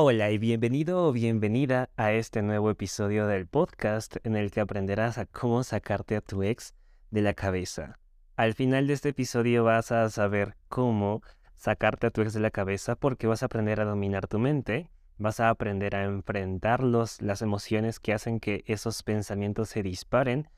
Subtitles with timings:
[0.00, 5.18] Hola y bienvenido o bienvenida a este nuevo episodio del podcast en el que aprenderás
[5.18, 6.72] a cómo sacarte a tu ex
[7.10, 7.98] de la cabeza.
[8.36, 11.20] Al final de este episodio vas a saber cómo
[11.56, 14.88] sacarte a tu ex de la cabeza porque vas a aprender a dominar tu mente,
[15.16, 20.48] vas a aprender a enfrentar las emociones que hacen que esos pensamientos se disparen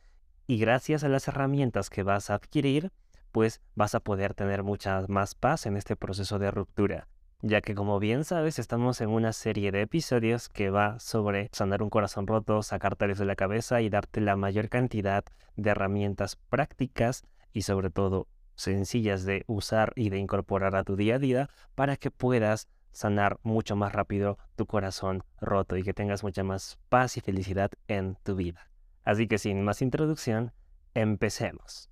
[0.47, 2.93] y gracias a las herramientas que vas a adquirir,
[3.33, 7.09] pues vas a poder tener mucha más paz en este proceso de ruptura
[7.43, 11.83] ya que como bien sabes estamos en una serie de episodios que va sobre sanar
[11.83, 15.25] un corazón roto, sacárteles de la cabeza y darte la mayor cantidad
[15.57, 17.23] de herramientas prácticas
[17.53, 21.97] y sobre todo sencillas de usar y de incorporar a tu día a día para
[21.97, 27.17] que puedas sanar mucho más rápido tu corazón roto y que tengas mucha más paz
[27.17, 28.69] y felicidad en tu vida.
[29.05, 30.53] Así que sin más introducción,
[30.93, 31.89] empecemos.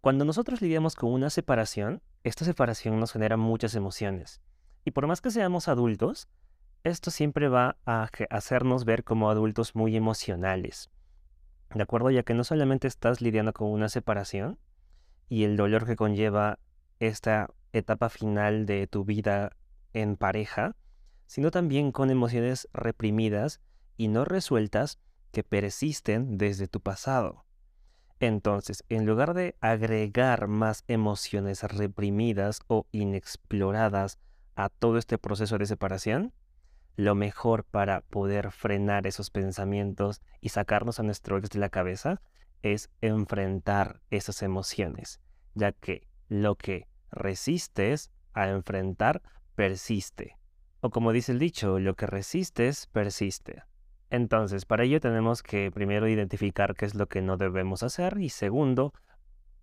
[0.00, 4.40] Cuando nosotros lidiamos con una separación, esta separación nos genera muchas emociones.
[4.84, 6.28] Y por más que seamos adultos,
[6.82, 10.90] esto siempre va a hacernos ver como adultos muy emocionales.
[11.72, 12.10] ¿De acuerdo?
[12.10, 14.58] Ya que no solamente estás lidiando con una separación
[15.28, 16.58] y el dolor que conlleva
[16.98, 19.52] esta etapa final de tu vida
[19.92, 20.74] en pareja,
[21.26, 23.60] sino también con emociones reprimidas
[23.96, 24.98] y no resueltas
[25.30, 27.45] que persisten desde tu pasado.
[28.20, 34.18] Entonces, en lugar de agregar más emociones reprimidas o inexploradas
[34.54, 36.32] a todo este proceso de separación,
[36.96, 42.22] lo mejor para poder frenar esos pensamientos y sacarnos a nuestro ex de la cabeza
[42.62, 45.20] es enfrentar esas emociones,
[45.54, 49.22] ya que lo que resistes a enfrentar
[49.54, 50.38] persiste.
[50.80, 53.62] O como dice el dicho, lo que resistes persiste.
[54.10, 58.28] Entonces, para ello tenemos que primero identificar qué es lo que no debemos hacer y
[58.28, 58.92] segundo,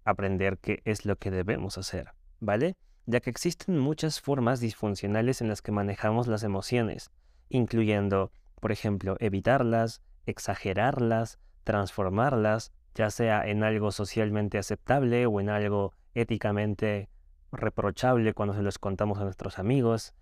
[0.04, 2.76] aprender qué es lo que debemos hacer, ¿vale?
[3.06, 7.12] ya que existen muchas formas disfuncionales en las que manejamos las emociones,
[7.50, 15.94] incluyendo, por ejemplo, evitarlas, exagerarlas, transformarlas, ya sea en algo socialmente aceptable o en algo
[16.14, 17.10] éticamente
[17.52, 20.14] reprochable cuando se los contamos a nuestros amigos.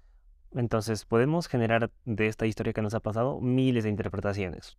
[0.54, 4.78] Entonces podemos generar de esta historia que nos ha pasado miles de interpretaciones.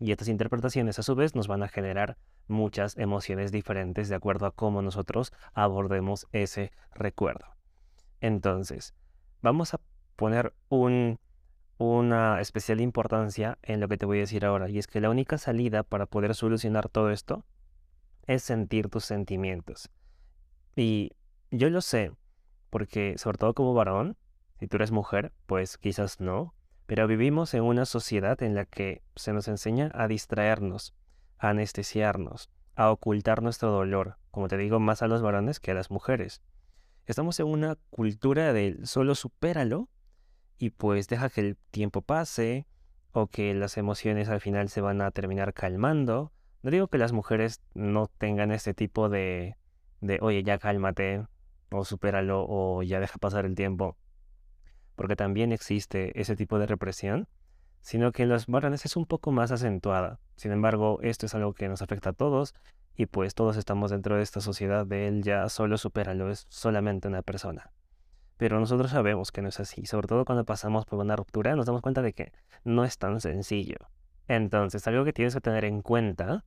[0.00, 2.16] Y estas interpretaciones a su vez nos van a generar
[2.48, 7.46] muchas emociones diferentes de acuerdo a cómo nosotros abordemos ese recuerdo.
[8.20, 8.94] Entonces,
[9.40, 9.80] vamos a
[10.16, 11.18] poner un,
[11.78, 15.10] una especial importancia en lo que te voy a decir ahora, y es que la
[15.10, 17.44] única salida para poder solucionar todo esto
[18.26, 19.90] es sentir tus sentimientos.
[20.76, 21.12] Y
[21.50, 22.12] yo lo sé,
[22.70, 24.16] porque sobre todo como varón,
[24.58, 26.54] si tú eres mujer, pues quizás no,
[26.86, 30.94] pero vivimos en una sociedad en la que se nos enseña a distraernos,
[31.38, 35.74] a anestesiarnos, a ocultar nuestro dolor, como te digo, más a los varones que a
[35.74, 36.42] las mujeres.
[37.06, 39.88] Estamos en una cultura del solo supéralo
[40.58, 42.66] y pues deja que el tiempo pase
[43.12, 46.32] o que las emociones al final se van a terminar calmando.
[46.62, 49.56] No digo que las mujeres no tengan este tipo de,
[50.00, 51.26] de oye, ya cálmate
[51.70, 53.96] o supéralo o ya deja pasar el tiempo
[54.96, 57.28] porque también existe ese tipo de represión,
[57.80, 60.18] sino que en los varones es un poco más acentuada.
[60.36, 62.54] Sin embargo, esto es algo que nos afecta a todos
[62.96, 65.76] y pues todos estamos dentro de esta sociedad de él ya solo
[66.14, 67.70] lo es solamente una persona.
[68.36, 71.66] Pero nosotros sabemos que no es así, sobre todo cuando pasamos por una ruptura nos
[71.66, 72.32] damos cuenta de que
[72.64, 73.76] no es tan sencillo.
[74.28, 76.44] Entonces, algo que tienes que tener en cuenta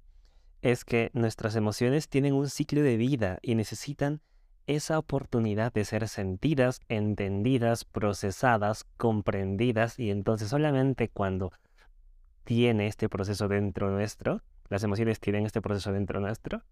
[0.61, 4.21] es que nuestras emociones tienen un ciclo de vida y necesitan
[4.67, 11.51] esa oportunidad de ser sentidas, entendidas, procesadas, comprendidas y entonces solamente cuando
[12.43, 16.63] tiene este proceso dentro nuestro, las emociones tienen este proceso dentro nuestro,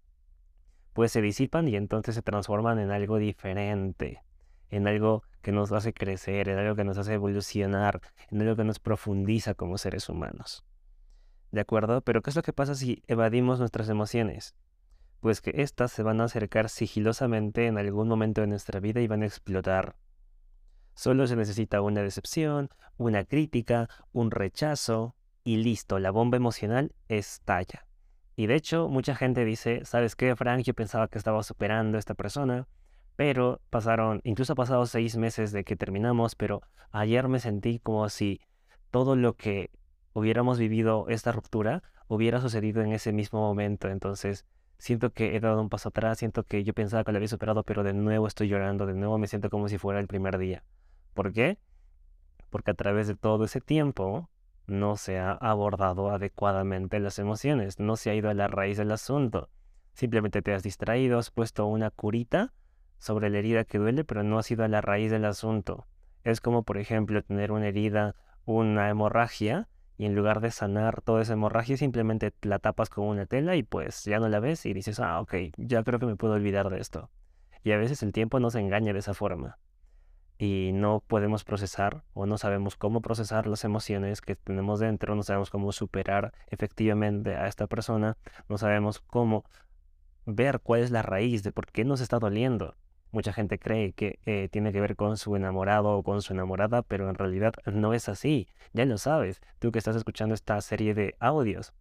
[0.94, 4.24] pues se disipan y entonces se transforman en algo diferente,
[4.70, 8.64] en algo que nos hace crecer, en algo que nos hace evolucionar, en algo que
[8.66, 10.66] nos profundiza como seres humanos.
[11.52, 12.02] ¿De acuerdo?
[12.02, 14.56] Pero ¿qué es lo que pasa si evadimos nuestras emociones?
[15.20, 19.08] Pues que éstas se van a acercar sigilosamente en algún momento de nuestra vida y
[19.08, 19.96] van a explotar.
[20.94, 27.86] Solo se necesita una decepción, una crítica, un rechazo y listo, la bomba emocional estalla.
[28.36, 30.64] Y de hecho, mucha gente dice, ¿sabes qué, Frank?
[30.64, 32.68] Yo pensaba que estaba superando a esta persona,
[33.16, 36.62] pero pasaron, incluso ha pasado seis meses de que terminamos, pero
[36.92, 38.42] ayer me sentí como si
[38.92, 39.72] todo lo que
[40.14, 43.90] hubiéramos vivido esta ruptura hubiera sucedido en ese mismo momento.
[43.90, 44.46] Entonces,
[44.78, 47.64] siento que he dado un paso atrás, siento que yo pensaba que lo había superado,
[47.64, 50.64] pero de nuevo estoy llorando, de nuevo me siento como si fuera el primer día.
[51.14, 51.58] ¿Por qué?
[52.50, 54.30] Porque a través de todo ese tiempo
[54.68, 58.92] no se ha abordado adecuadamente las emociones, no se ha ido a la raíz del
[58.92, 59.50] asunto.
[59.94, 62.54] Simplemente te has distraído, has puesto una curita
[62.98, 65.86] sobre la herida que duele, pero no has ido a la raíz del asunto.
[66.24, 71.22] Es como, por ejemplo, tener una herida, una hemorragia, y en lugar de sanar toda
[71.22, 74.74] esa hemorragia, simplemente la tapas con una tela y pues ya no la ves y
[74.74, 77.10] dices, ah, ok, ya creo que me puedo olvidar de esto.
[77.64, 79.58] Y a veces el tiempo nos engaña de esa forma
[80.38, 85.24] y no podemos procesar o no sabemos cómo procesar las emociones que tenemos dentro, no
[85.24, 88.18] sabemos cómo superar efectivamente a esta persona,
[88.50, 89.46] no sabemos cómo
[90.26, 92.76] ver cuál es la raíz de por qué nos está doliendo.
[93.16, 96.82] Mucha gente cree que eh, tiene que ver con su enamorado o con su enamorada,
[96.82, 98.50] pero en realidad no es así.
[98.74, 101.74] Ya lo sabes, tú que estás escuchando esta serie de audios.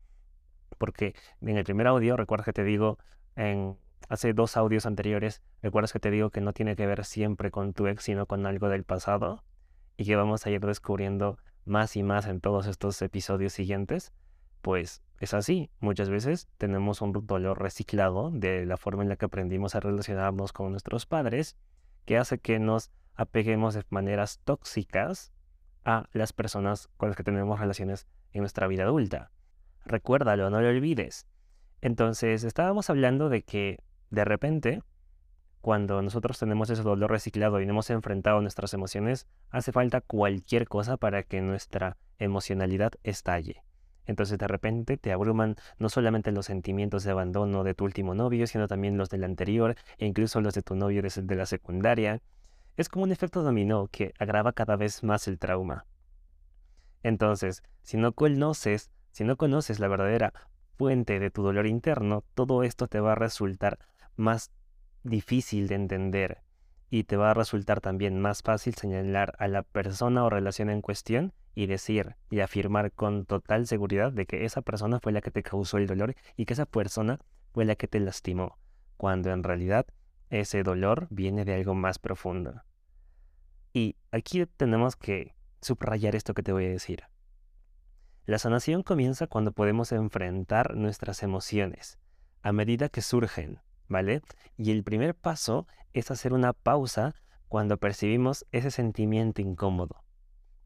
[0.78, 2.98] Porque en el primer audio, recuerda que te digo
[3.34, 3.76] en
[4.08, 7.72] hace dos audios anteriores, recuerdas que te digo que no tiene que ver siempre con
[7.72, 9.42] tu ex, sino con algo del pasado,
[9.96, 14.12] y que vamos a ir descubriendo más y más en todos estos episodios siguientes,
[14.64, 15.70] pues es así.
[15.78, 20.54] Muchas veces tenemos un dolor reciclado de la forma en la que aprendimos a relacionarnos
[20.54, 21.58] con nuestros padres,
[22.06, 25.34] que hace que nos apeguemos de maneras tóxicas
[25.84, 29.30] a las personas con las que tenemos relaciones en nuestra vida adulta.
[29.84, 31.26] Recuérdalo, no lo olvides.
[31.82, 34.82] Entonces, estábamos hablando de que de repente,
[35.60, 40.66] cuando nosotros tenemos ese dolor reciclado y no hemos enfrentado nuestras emociones, hace falta cualquier
[40.68, 43.62] cosa para que nuestra emocionalidad estalle.
[44.06, 48.46] Entonces de repente te abruman no solamente los sentimientos de abandono de tu último novio,
[48.46, 52.20] sino también los del anterior e incluso los de tu novio desde la secundaria.
[52.76, 55.86] Es como un efecto dominó que agrava cada vez más el trauma.
[57.02, 60.32] Entonces, si no conoces, si no conoces la verdadera
[60.76, 63.78] fuente de tu dolor interno, todo esto te va a resultar
[64.16, 64.50] más
[65.02, 66.43] difícil de entender
[66.90, 70.82] y te va a resultar también más fácil señalar a la persona o relación en
[70.82, 75.30] cuestión y decir y afirmar con total seguridad de que esa persona fue la que
[75.30, 77.20] te causó el dolor y que esa persona
[77.52, 78.58] fue la que te lastimó,
[78.96, 79.86] cuando en realidad
[80.30, 82.62] ese dolor viene de algo más profundo.
[83.72, 87.04] Y aquí tenemos que subrayar esto que te voy a decir.
[88.26, 91.98] La sanación comienza cuando podemos enfrentar nuestras emociones,
[92.42, 94.22] a medida que surgen, ¿vale?
[94.56, 97.14] Y el primer paso es hacer una pausa
[97.48, 100.02] cuando percibimos ese sentimiento incómodo.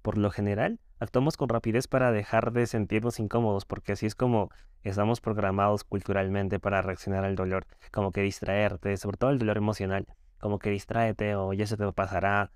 [0.02, 4.50] Por lo general, actuamos con rapidez para dejar de sentirnos incómodos, porque así es como
[4.82, 10.06] estamos programados culturalmente para reaccionar al dolor, como que distraerte, sobre todo el dolor emocional,
[10.38, 12.52] como que distráete o ya se te pasará,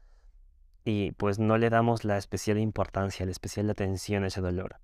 [0.85, 4.76] y pues no le damos la especial importancia, la especial atención a ese dolor.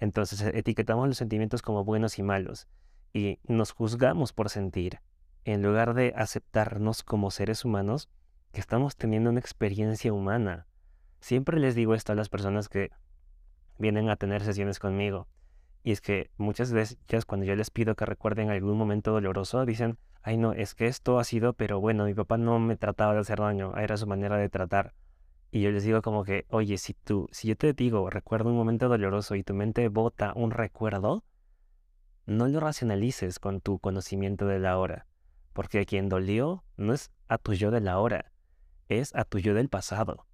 [0.00, 2.66] Entonces etiquetamos los sentimientos como buenos y malos,
[3.12, 5.00] y nos juzgamos por sentir,
[5.44, 8.08] en lugar de aceptarnos como seres humanos
[8.52, 10.66] que estamos teniendo una experiencia humana.
[11.20, 12.90] Siempre les digo esto a las personas que
[13.78, 15.28] vienen a tener sesiones conmigo.
[15.84, 19.98] Y es que muchas veces cuando yo les pido que recuerden algún momento doloroso, dicen,
[20.22, 23.20] ay no, es que esto ha sido, pero bueno, mi papá no me trataba de
[23.20, 24.94] hacer daño, era su manera de tratar.
[25.50, 28.56] Y yo les digo como que, oye, si tú, si yo te digo, recuerdo un
[28.56, 31.24] momento doloroso y tu mente bota un recuerdo,
[32.26, 35.06] no lo racionalices con tu conocimiento de la hora,
[35.52, 38.32] porque a quien dolió no es a tu yo de la hora,
[38.88, 40.26] es a tu yo del pasado.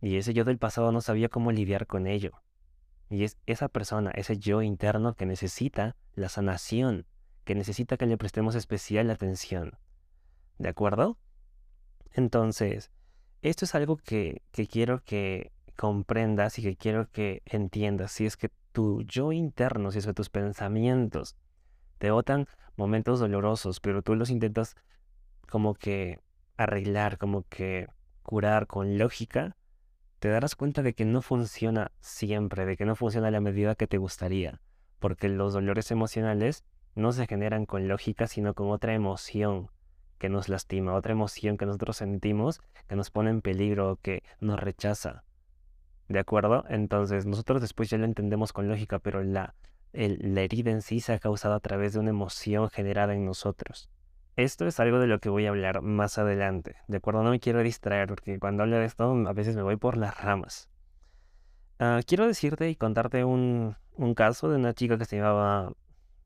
[0.00, 2.42] Y ese yo del pasado no sabía cómo lidiar con ello.
[3.10, 7.06] Y es esa persona, ese yo interno que necesita la sanación,
[7.44, 9.78] que necesita que le prestemos especial atención.
[10.58, 11.18] ¿De acuerdo?
[12.12, 12.90] Entonces,
[13.42, 18.10] esto es algo que, que quiero que comprendas y que quiero que entiendas.
[18.10, 21.36] Si es que tu yo interno, si es que tus pensamientos
[21.98, 24.74] te botan momentos dolorosos, pero tú los intentas
[25.48, 26.18] como que
[26.56, 27.86] arreglar, como que
[28.24, 29.56] curar con lógica,
[30.18, 33.76] te darás cuenta de que no funciona siempre, de que no funciona a la medida
[33.76, 34.60] que te gustaría,
[34.98, 36.64] porque los dolores emocionales
[36.96, 39.70] no se generan con lógica, sino con otra emoción
[40.18, 44.58] que nos lastima, otra emoción que nosotros sentimos que nos pone en peligro, que nos
[44.58, 45.22] rechaza.
[46.08, 46.64] ¿De acuerdo?
[46.68, 49.54] Entonces nosotros después ya lo entendemos con lógica, pero la,
[49.92, 53.90] la herida en sí se ha causado a través de una emoción generada en nosotros.
[54.36, 56.76] Esto es algo de lo que voy a hablar más adelante.
[56.86, 57.22] ¿De acuerdo?
[57.22, 60.18] No me quiero distraer porque cuando hablo de esto a veces me voy por las
[60.22, 60.70] ramas.
[61.78, 65.72] Ah, quiero decirte y contarte un, un caso de una chica que se llamaba...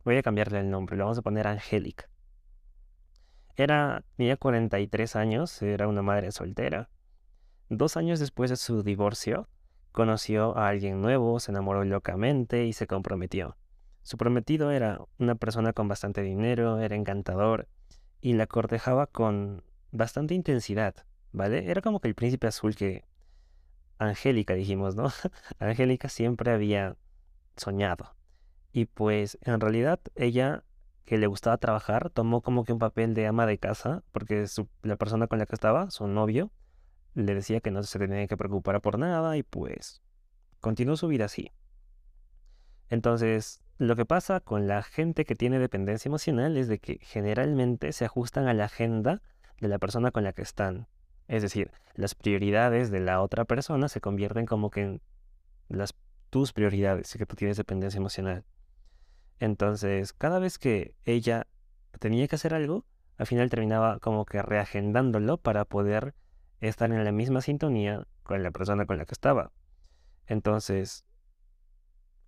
[0.05, 2.09] Voy a cambiarle el nombre, le vamos a poner Angélica.
[3.57, 6.89] Era, tenía 43 años, era una madre soltera.
[7.69, 9.49] Dos años después de su divorcio,
[9.93, 13.57] Conoció a alguien nuevo, se enamoró locamente y se comprometió.
[14.03, 17.69] Su prometido era una persona con bastante dinero, era encantador
[18.21, 20.95] y la cortejaba con bastante intensidad,
[21.33, 21.71] ¿vale?
[21.71, 23.05] Era como que el príncipe azul que
[23.99, 25.11] Angélica dijimos, ¿no?
[25.59, 26.97] Angélica siempre había
[27.57, 28.17] soñado.
[28.73, 30.65] Y pues en realidad ella,
[31.05, 34.47] que le gustaba trabajar, tomó como que un papel de ama de casa, porque
[34.83, 36.51] la persona con la que estaba, su novio,
[37.15, 40.03] le decía que no se tenía que preocupar por nada y pues
[40.61, 41.51] continuó su vida así.
[42.89, 47.93] Entonces, lo que pasa con la gente que tiene dependencia emocional es de que generalmente
[47.93, 49.23] se ajustan a la agenda
[49.61, 50.89] de la persona con la que están.
[51.29, 55.01] Es decir, las prioridades de la otra persona se convierten como que en
[55.69, 55.95] las
[56.31, 58.45] tus prioridades, que tú tienes dependencia emocional.
[59.39, 61.47] Entonces, cada vez que ella
[61.99, 62.87] tenía que hacer algo,
[63.19, 66.15] al final terminaba como que reagendándolo para poder
[66.69, 69.53] estar en la misma sintonía con la persona con la que estaba.
[70.27, 71.05] Entonces,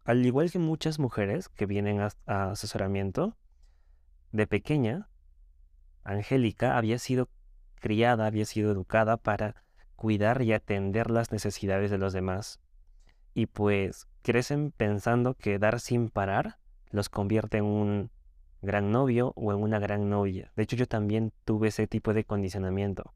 [0.05, 3.37] al igual que muchas mujeres que vienen a, asesoramiento,
[4.33, 5.09] de pequeña,
[6.03, 7.31] Angélica había sido
[7.77, 9.63] criada, había sido educada para
[9.95, 12.61] cuidar y atender las necesidades de los demás.
[13.33, 16.59] Y pues crecen pensando que dar sin parar
[16.91, 18.11] los convierte en un
[18.63, 20.53] gran novio o en una gran novia.
[20.57, 23.15] De hecho, yo también tuve ese tipo de condicionamiento.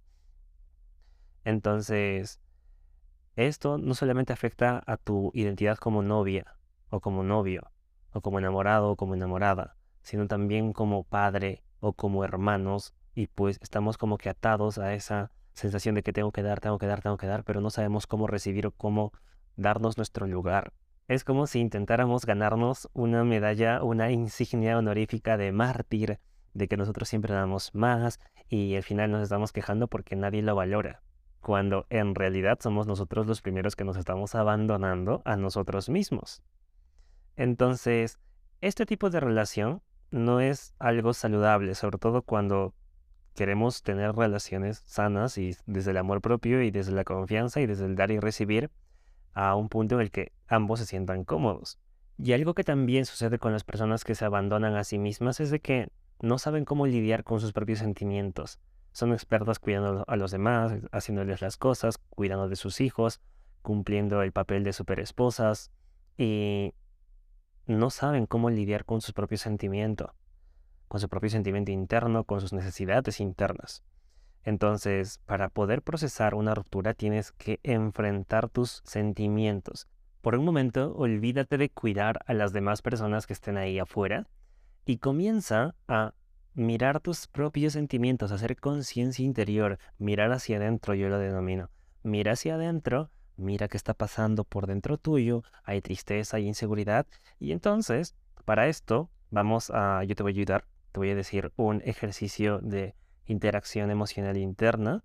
[1.49, 2.43] Entonces,
[3.35, 6.59] esto no solamente afecta a tu identidad como novia
[6.91, 7.73] o como novio
[8.13, 13.59] o como enamorado o como enamorada, sino también como padre o como hermanos y pues
[13.63, 17.01] estamos como que atados a esa sensación de que tengo que dar, tengo que dar,
[17.01, 19.15] tengo que dar, pero no sabemos cómo recibir o cómo
[19.57, 20.75] darnos nuestro lugar.
[21.07, 26.21] Es como si intentáramos ganarnos una medalla, una insignia honorífica de mártir,
[26.53, 30.55] de que nosotros siempre damos más y al final nos estamos quejando porque nadie lo
[30.55, 31.01] valora,
[31.41, 36.43] cuando en realidad somos nosotros los primeros que nos estamos abandonando a nosotros mismos.
[37.37, 38.19] Entonces,
[38.61, 42.75] este tipo de relación no es algo saludable, sobre todo cuando
[43.35, 47.87] queremos tener relaciones sanas y desde el amor propio y desde la confianza y desde
[47.87, 48.71] el dar y recibir
[49.33, 51.79] a un punto en el que ambos se sientan cómodos.
[52.19, 55.51] Y algo que también sucede con las personas que se abandonan a sí mismas es
[55.53, 55.89] de que
[56.21, 58.59] no saben cómo lidiar con sus propios sentimientos.
[58.99, 63.21] Son expertas cuidando a los demás, haciéndoles las cosas, cuidando de sus hijos,
[63.63, 65.71] cumpliendo el papel de superesposas
[66.17, 66.75] y
[67.69, 70.11] no saben cómo lidiar con sus propios sentimientos,
[70.89, 73.85] con su propio sentimiento interno, con sus necesidades internas.
[74.43, 79.87] Entonces, para poder procesar una ruptura tienes que enfrentar tus sentimientos.
[80.23, 84.27] Por un momento, olvídate de cuidar a las demás personas que estén ahí afuera
[84.85, 86.15] y comienza a
[86.59, 91.71] mirar tus propios sentimientos, hacer conciencia interior, mirar hacia adentro, yo lo denomino.
[92.03, 97.07] Mira hacia adentro, mira qué está pasando por dentro tuyo, hay tristeza, hay inseguridad
[97.39, 101.53] y entonces, para esto, vamos a, yo te voy a ayudar, te voy a decir
[101.55, 102.97] un ejercicio de
[103.27, 105.05] interacción emocional interna.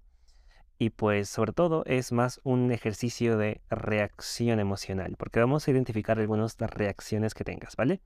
[0.79, 6.17] Y pues sobre todo es más un ejercicio de reacción emocional, porque vamos a identificar
[6.17, 8.01] algunas reacciones que tengas, ¿vale?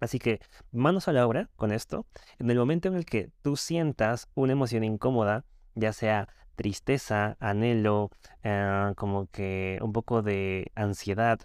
[0.00, 0.40] Así que
[0.72, 2.06] manos a la obra con esto.
[2.38, 8.10] En el momento en el que tú sientas una emoción incómoda, ya sea tristeza, anhelo,
[8.42, 11.40] eh, como que un poco de ansiedad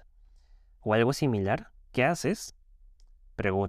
[0.81, 2.55] o algo similar, ¿qué haces?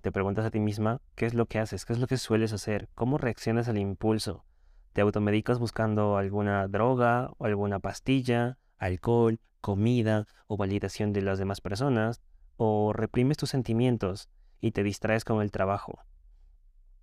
[0.03, 2.53] te preguntas a ti misma qué es lo que haces, qué es lo que sueles
[2.53, 4.45] hacer, cómo reaccionas al impulso.
[4.93, 11.61] ¿Te automedicas buscando alguna droga o alguna pastilla, alcohol, comida o validación de las demás
[11.61, 12.21] personas?
[12.57, 14.29] ¿O reprimes tus sentimientos
[14.61, 16.01] y te distraes con el trabajo?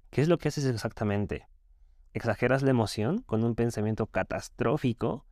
[0.10, 1.48] ¿Qué es lo que haces exactamente?
[2.14, 5.26] ¿Exageras la emoción con un pensamiento catastrófico,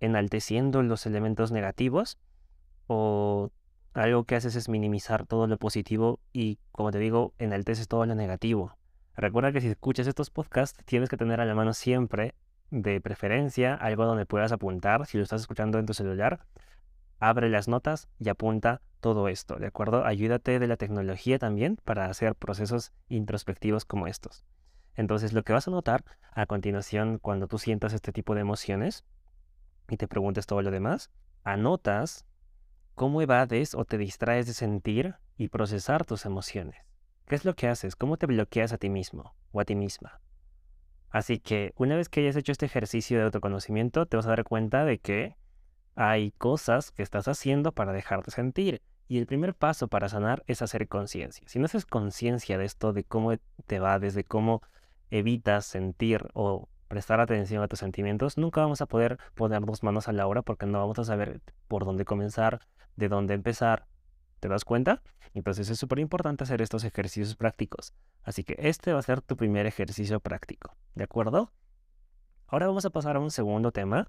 [0.00, 2.18] enalteciendo los elementos negativos?
[2.86, 3.50] ¿O
[3.94, 8.14] algo que haces es minimizar todo lo positivo y, como te digo, enalteces todo lo
[8.14, 8.76] negativo.
[9.16, 12.34] Recuerda que si escuchas estos podcasts tienes que tener a la mano siempre,
[12.70, 15.06] de preferencia, algo donde puedas apuntar.
[15.06, 16.46] Si lo estás escuchando en tu celular,
[17.20, 20.04] abre las notas y apunta todo esto, ¿de acuerdo?
[20.04, 24.44] Ayúdate de la tecnología también para hacer procesos introspectivos como estos.
[24.96, 29.04] Entonces, lo que vas a notar a continuación cuando tú sientas este tipo de emociones
[29.88, 31.10] y te preguntes todo lo demás,
[31.44, 32.26] anotas
[33.00, 36.84] ¿Cómo evades o te distraes de sentir y procesar tus emociones?
[37.26, 37.96] ¿Qué es lo que haces?
[37.96, 40.20] ¿Cómo te bloqueas a ti mismo o a ti misma?
[41.08, 44.44] Así que una vez que hayas hecho este ejercicio de autoconocimiento, te vas a dar
[44.44, 45.38] cuenta de que
[45.94, 48.82] hay cosas que estás haciendo para dejar de sentir.
[49.08, 51.46] Y el primer paso para sanar es hacer conciencia.
[51.48, 53.32] Si no haces conciencia de esto, de cómo
[53.66, 54.62] te va, desde cómo
[55.10, 60.12] evitas sentir o prestar atención a tus sentimientos, nunca vamos a poder ponernos manos a
[60.12, 62.60] la obra porque no vamos a saber por dónde comenzar,
[62.96, 63.86] de dónde empezar.
[64.38, 65.02] ¿Te das cuenta?
[65.34, 67.94] Entonces es súper importante hacer estos ejercicios prácticos.
[68.22, 70.76] Así que este va a ser tu primer ejercicio práctico.
[70.94, 71.52] ¿De acuerdo?
[72.46, 74.08] Ahora vamos a pasar a un segundo tema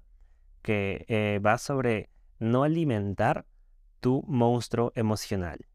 [0.62, 3.46] que eh, va sobre no alimentar
[4.00, 5.66] tu monstruo emocional.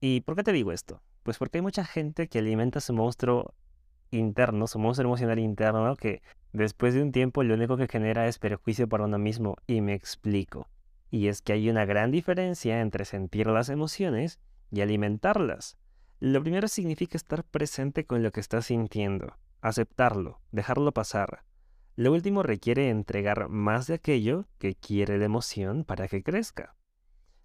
[0.00, 1.02] ¿Y por qué te digo esto?
[1.22, 3.54] Pues porque hay mucha gente que alimenta su monstruo
[4.10, 8.38] interno, su monstruo emocional interno, que después de un tiempo lo único que genera es
[8.38, 9.56] perjuicio para uno mismo.
[9.66, 10.68] Y me explico.
[11.10, 15.76] Y es que hay una gran diferencia entre sentir las emociones y alimentarlas.
[16.18, 21.44] Lo primero significa estar presente con lo que estás sintiendo, aceptarlo, dejarlo pasar.
[21.96, 26.76] Lo último requiere entregar más de aquello que quiere la emoción para que crezca.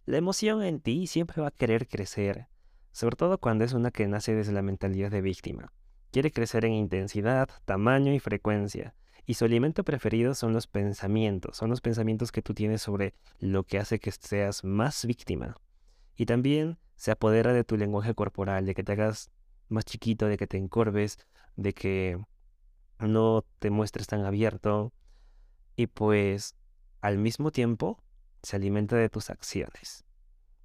[0.05, 2.47] La emoción en ti siempre va a querer crecer,
[2.91, 5.71] sobre todo cuando es una que nace desde la mentalidad de víctima.
[6.11, 8.93] Quiere crecer en intensidad, tamaño y frecuencia,
[9.25, 13.63] y su alimento preferido son los pensamientos, son los pensamientos que tú tienes sobre lo
[13.63, 15.55] que hace que seas más víctima.
[16.17, 19.31] Y también se apodera de tu lenguaje corporal, de que te hagas
[19.69, 21.19] más chiquito, de que te encorves,
[21.55, 22.19] de que
[23.07, 24.93] no te muestres tan abierto.
[25.75, 26.55] Y pues
[27.01, 28.03] al mismo tiempo
[28.43, 30.05] se alimenta de tus acciones.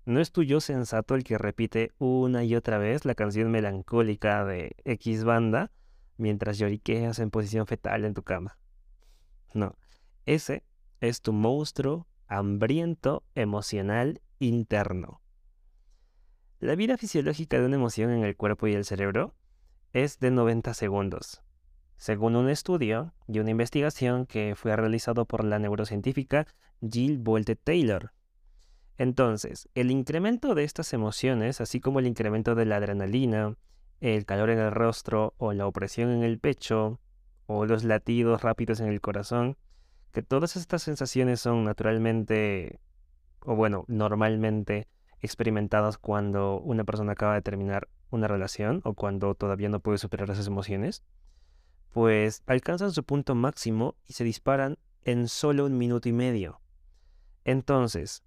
[0.05, 4.45] No es tu yo sensato el que repite una y otra vez la canción melancólica
[4.45, 5.73] de X banda
[6.17, 8.59] mientras lloriqueas en posición fetal en tu cama.
[9.53, 9.77] No,
[10.25, 10.65] ese
[11.01, 15.21] es tu monstruo hambriento emocional interno.
[16.59, 19.35] La vida fisiológica de una emoción en el cuerpo y el cerebro
[19.93, 21.43] es de 90 segundos,
[21.97, 26.47] según un estudio y una investigación que fue realizado por la neurocientífica
[26.81, 28.13] Jill Bolte Taylor.
[28.99, 33.57] Entonces, el incremento de estas emociones, así como el incremento de la adrenalina,
[34.01, 37.01] el calor en el rostro o la opresión en el pecho
[37.47, 39.57] o los latidos rápidos en el corazón,
[40.13, 42.81] que todas estas sensaciones son naturalmente,
[43.41, 44.89] o bueno, normalmente
[45.21, 50.31] experimentadas cuando una persona acaba de terminar una relación o cuando todavía no puede superar
[50.31, 51.03] esas emociones,
[51.97, 56.61] pues alcanzan su punto máximo y se disparan en solo un minuto y medio.
[57.43, 58.23] Entonces,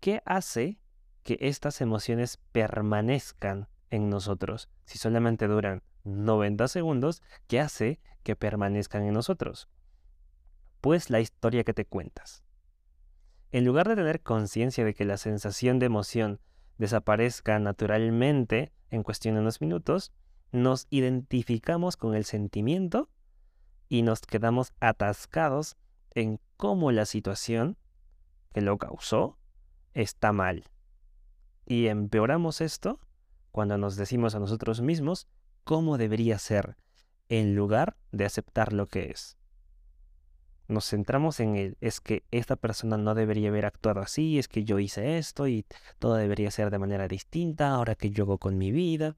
[0.00, 0.80] ¿qué hace
[1.22, 9.04] que estas emociones permanezcan en nosotros si solamente duran 90 segundos, ¿qué hace que permanezcan
[9.04, 9.68] en nosotros?
[10.80, 12.42] Pues la historia que te cuentas.
[13.52, 16.40] En lugar de tener conciencia de que la sensación de emoción
[16.78, 20.10] desaparezca naturalmente en cuestión de unos minutos,
[20.54, 23.10] nos identificamos con el sentimiento
[23.88, 25.76] y nos quedamos atascados
[26.14, 27.76] en cómo la situación
[28.52, 29.38] que lo causó
[29.92, 30.64] está mal.
[31.66, 33.00] Y empeoramos esto
[33.50, 35.28] cuando nos decimos a nosotros mismos
[35.64, 36.76] cómo debería ser,
[37.28, 39.36] en lugar de aceptar lo que es.
[40.66, 44.64] Nos centramos en el, es que esta persona no debería haber actuado así, es que
[44.64, 45.66] yo hice esto y
[45.98, 49.16] todo debería ser de manera distinta, ahora que yo hago con mi vida,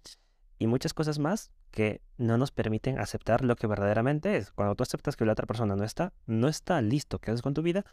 [0.59, 4.51] y muchas cosas más que no nos permiten aceptar lo que verdaderamente es.
[4.53, 7.55] Cuando tú aceptas que la otra persona no está, no está listo, ¿qué haces con
[7.55, 7.85] tu vida?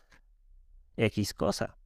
[0.97, 1.77] X cosa.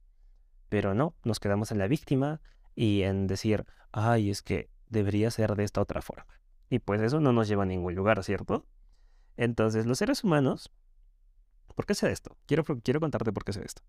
[0.68, 2.40] Pero no, nos quedamos en la víctima
[2.74, 6.26] y en decir, ay, es que debería ser de esta otra forma.
[6.70, 8.66] Y pues eso no nos lleva a ningún lugar, ¿cierto?
[9.36, 10.70] Entonces, los seres humanos,
[11.74, 12.36] ¿por qué sé esto?
[12.46, 13.82] Quiero, quiero contarte por qué sé esto.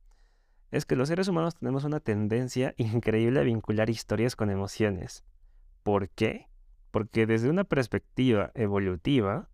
[0.71, 5.23] Es que los seres humanos tenemos una tendencia increíble a vincular historias con emociones.
[5.83, 6.47] ¿Por qué?
[6.91, 9.49] Porque desde una perspectiva evolutiva,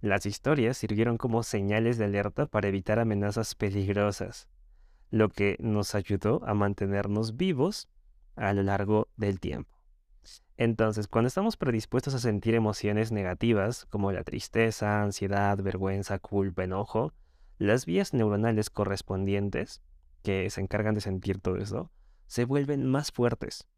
[0.00, 4.48] las historias sirvieron como señales de alerta para evitar amenazas peligrosas,
[5.10, 7.88] lo que nos ayudó a mantenernos vivos
[8.34, 9.72] a lo largo del tiempo.
[10.56, 17.12] Entonces, cuando estamos predispuestos a sentir emociones negativas como la tristeza, ansiedad, vergüenza, culpa, enojo,
[17.58, 19.82] las vías neuronales correspondientes,
[20.22, 21.90] que se encargan de sentir todo eso,
[22.26, 23.68] se vuelven más fuertes.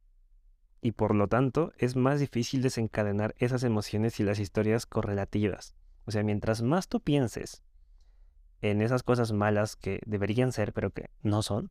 [0.85, 5.75] Y por lo tanto, es más difícil desencadenar esas emociones y las historias correlativas.
[6.05, 7.63] O sea, mientras más tú pienses
[8.61, 11.71] en esas cosas malas que deberían ser, pero que no son,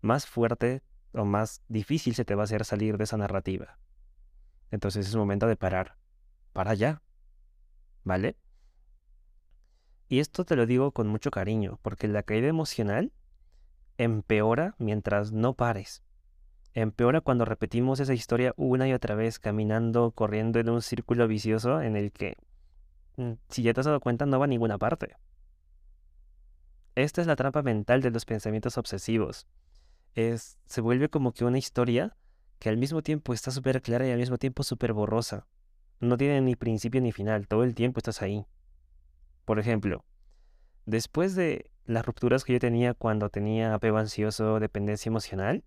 [0.00, 0.82] más fuerte
[1.12, 3.78] o más difícil se te va a hacer salir de esa narrativa.
[4.70, 5.98] Entonces es momento de parar.
[6.54, 7.02] Para ya.
[8.02, 8.38] ¿Vale?
[10.08, 13.12] Y esto te lo digo con mucho cariño, porque la caída emocional
[13.98, 16.02] empeora mientras no pares.
[16.74, 21.80] Empeora cuando repetimos esa historia una y otra vez, caminando, corriendo en un círculo vicioso
[21.80, 22.36] en el que,
[23.16, 25.16] mm, si ya te has dado cuenta, no va a ninguna parte.
[26.94, 29.46] Esta es la trampa mental de los pensamientos obsesivos
[30.14, 32.16] es, se vuelve como que una historia
[32.58, 35.46] que al mismo tiempo está súper clara y al mismo tiempo súper borrosa.
[36.00, 38.46] No tiene ni principio ni final, todo el tiempo estás ahí.
[39.44, 40.04] Por ejemplo,
[40.86, 45.64] después de las rupturas que yo tenía cuando tenía apego ansioso, dependencia emocional,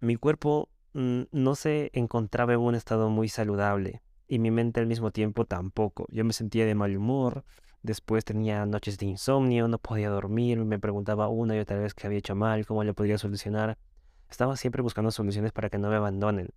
[0.00, 4.86] mi cuerpo mm, no se encontraba en un estado muy saludable y mi mente al
[4.86, 6.06] mismo tiempo tampoco.
[6.10, 7.44] Yo me sentía de mal humor,
[7.82, 12.06] Después tenía noches de insomnio, no podía dormir, me preguntaba una y otra vez qué
[12.06, 13.78] había hecho mal, cómo le podría solucionar.
[14.28, 16.50] Estaba siempre buscando soluciones para que no me abandonen.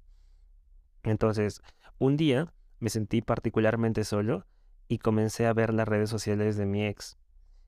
[1.04, 1.62] Entonces,
[1.99, 4.45] un día me sentí particularmente solo
[4.88, 7.17] y comencé a ver las redes sociales de mi ex.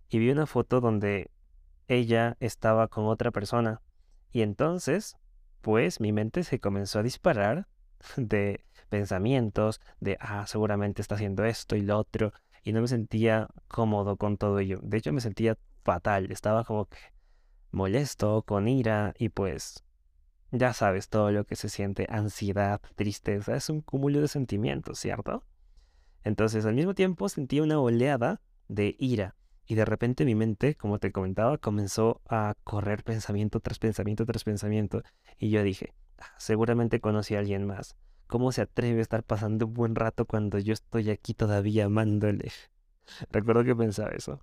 [0.09, 1.29] Y vi una foto donde
[1.87, 3.81] ella estaba con otra persona.
[4.31, 5.15] Y entonces,
[5.63, 7.67] pues mi mente se comenzó a disparar
[8.17, 12.33] de pensamientos de, ah, seguramente está haciendo esto y lo otro.
[12.63, 14.79] Y no me sentía cómodo con todo ello.
[14.83, 16.31] De hecho, me sentía fatal.
[16.31, 16.97] Estaba como que
[17.71, 19.83] molesto, con ira y pues
[20.51, 25.43] ya sabes todo lo que se siente, ansiedad, tristeza, es un cúmulo de sentimientos, ¿cierto?
[26.23, 30.99] Entonces al mismo tiempo sentía una oleada de ira y de repente mi mente, como
[30.99, 35.03] te comentaba, comenzó a correr pensamiento tras pensamiento tras pensamiento
[35.37, 37.95] y yo dije, ah, seguramente conocí a alguien más.
[38.27, 42.51] ¿Cómo se atreve a estar pasando un buen rato cuando yo estoy aquí todavía amándole?
[43.31, 44.39] Recuerdo que pensaba eso.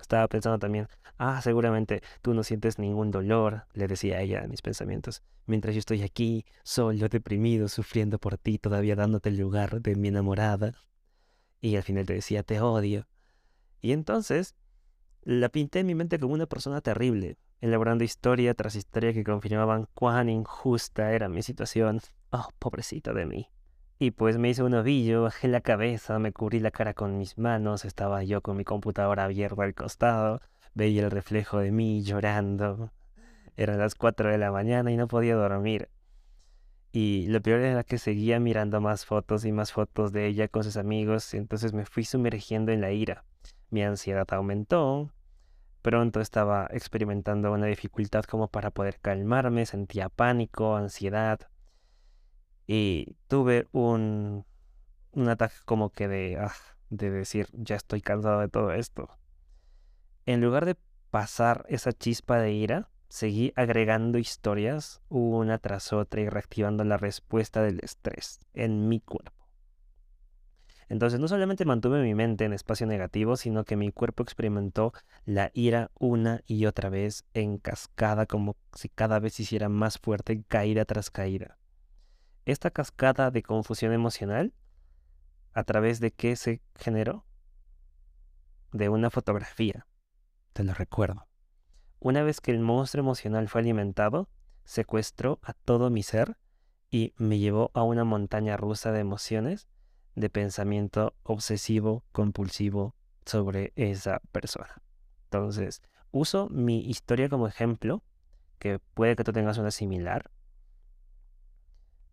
[0.00, 4.50] Estaba pensando también, ah, seguramente tú no sientes ningún dolor, le decía a ella en
[4.50, 9.82] mis pensamientos, mientras yo estoy aquí, solo, deprimido, sufriendo por ti, todavía dándote el lugar
[9.82, 10.74] de mi enamorada.
[11.60, 13.08] Y al final te decía, te odio.
[13.80, 14.54] Y entonces
[15.22, 19.86] la pinté en mi mente como una persona terrible, elaborando historia tras historia que confirmaban
[19.94, 22.00] cuán injusta era mi situación.
[22.30, 23.50] Oh, pobrecita de mí.
[23.98, 27.36] Y pues me hice un ovillo, bajé la cabeza, me cubrí la cara con mis
[27.36, 30.40] manos, estaba yo con mi computadora abierta al costado,
[30.74, 32.92] veía el reflejo de mí llorando.
[33.56, 35.88] Eran las 4 de la mañana y no podía dormir.
[36.92, 40.62] Y lo peor era que seguía mirando más fotos y más fotos de ella con
[40.62, 43.24] sus amigos, entonces me fui sumergiendo en la ira.
[43.70, 45.12] Mi ansiedad aumentó,
[45.82, 51.48] pronto estaba experimentando una dificultad como para poder calmarme, sentía pánico, ansiedad,
[52.68, 54.44] y tuve un,
[55.26, 56.52] ataque como que de, ah,
[56.90, 59.08] de decir, ya estoy cansado de todo esto.
[60.26, 60.76] En lugar de
[61.10, 67.62] pasar esa chispa de ira, seguí agregando historias una tras otra y reactivando la respuesta
[67.62, 69.37] del estrés en mi cuerpo.
[70.88, 74.92] Entonces no solamente mantuve mi mente en espacio negativo, sino que mi cuerpo experimentó
[75.26, 80.42] la ira una y otra vez en cascada, como si cada vez hiciera más fuerte
[80.48, 81.58] caída tras caída
[82.52, 84.54] esta cascada de confusión emocional,
[85.52, 87.26] ¿a través de qué se generó?
[88.72, 89.86] De una fotografía.
[90.54, 91.26] Te lo recuerdo.
[92.00, 94.30] Una vez que el monstruo emocional fue alimentado,
[94.64, 96.38] secuestró a todo mi ser
[96.90, 99.68] y me llevó a una montaña rusa de emociones,
[100.18, 104.82] de pensamiento obsesivo, compulsivo sobre esa persona.
[105.24, 108.02] Entonces, uso mi historia como ejemplo,
[108.58, 110.30] que puede que tú tengas una similar,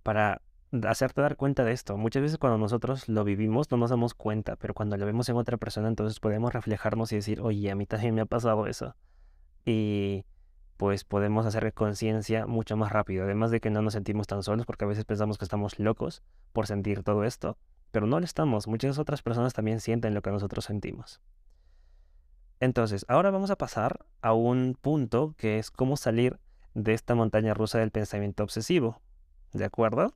[0.04, 0.42] para
[0.88, 1.98] hacerte dar cuenta de esto.
[1.98, 5.38] Muchas veces cuando nosotros lo vivimos no nos damos cuenta, pero cuando lo vemos en
[5.38, 8.96] otra persona entonces podemos reflejarnos y decir, oye, a mí también me ha pasado eso.
[9.66, 10.26] Y
[10.78, 13.24] pues podemos hacer conciencia mucho más rápido.
[13.24, 16.22] Además de que no nos sentimos tan solos porque a veces pensamos que estamos locos
[16.54, 17.58] por sentir todo esto,
[17.96, 18.68] pero no lo estamos.
[18.68, 21.22] Muchas otras personas también sienten lo que nosotros sentimos.
[22.60, 26.38] Entonces, ahora vamos a pasar a un punto que es cómo salir
[26.74, 29.00] de esta montaña rusa del pensamiento obsesivo.
[29.54, 30.14] ¿De acuerdo?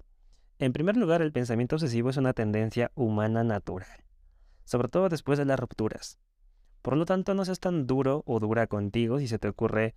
[0.57, 4.03] En primer lugar, el pensamiento obsesivo es una tendencia humana natural,
[4.65, 6.19] sobre todo después de las rupturas.
[6.81, 9.95] Por lo tanto, no seas tan duro o dura contigo si se te ocurre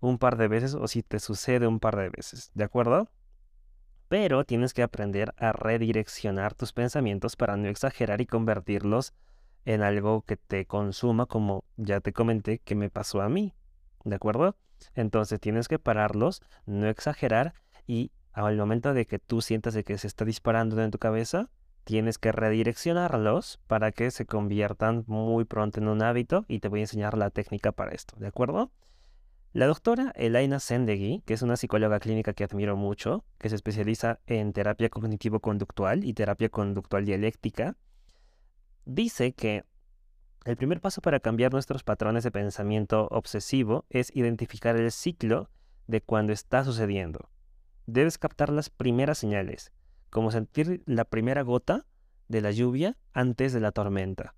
[0.00, 3.08] un par de veces o si te sucede un par de veces, ¿de acuerdo?
[4.12, 9.14] Pero tienes que aprender a redireccionar tus pensamientos para no exagerar y convertirlos
[9.64, 13.54] en algo que te consuma, como ya te comenté que me pasó a mí,
[14.04, 14.54] ¿de acuerdo?
[14.94, 17.54] Entonces tienes que pararlos, no exagerar
[17.86, 21.48] y al momento de que tú sientas de que se está disparando en tu cabeza,
[21.84, 26.80] tienes que redireccionarlos para que se conviertan muy pronto en un hábito y te voy
[26.80, 28.70] a enseñar la técnica para esto, ¿de acuerdo?
[29.52, 34.20] La doctora Elaina Sendegui, que es una psicóloga clínica que admiro mucho, que se especializa
[34.26, 37.76] en terapia cognitivo-conductual y terapia conductual dialéctica,
[38.86, 39.64] dice que
[40.44, 45.50] el primer paso para cambiar nuestros patrones de pensamiento obsesivo es identificar el ciclo
[45.86, 47.28] de cuando está sucediendo
[47.86, 49.72] debes captar las primeras señales,
[50.10, 51.86] como sentir la primera gota
[52.28, 54.34] de la lluvia antes de la tormenta.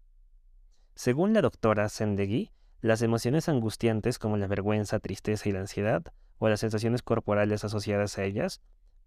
[0.95, 2.53] Según la doctora Sendegui,
[2.87, 6.05] las emociones angustiantes como la vergüenza, tristeza y la ansiedad,
[6.37, 8.61] o las sensaciones corporales asociadas a ellas,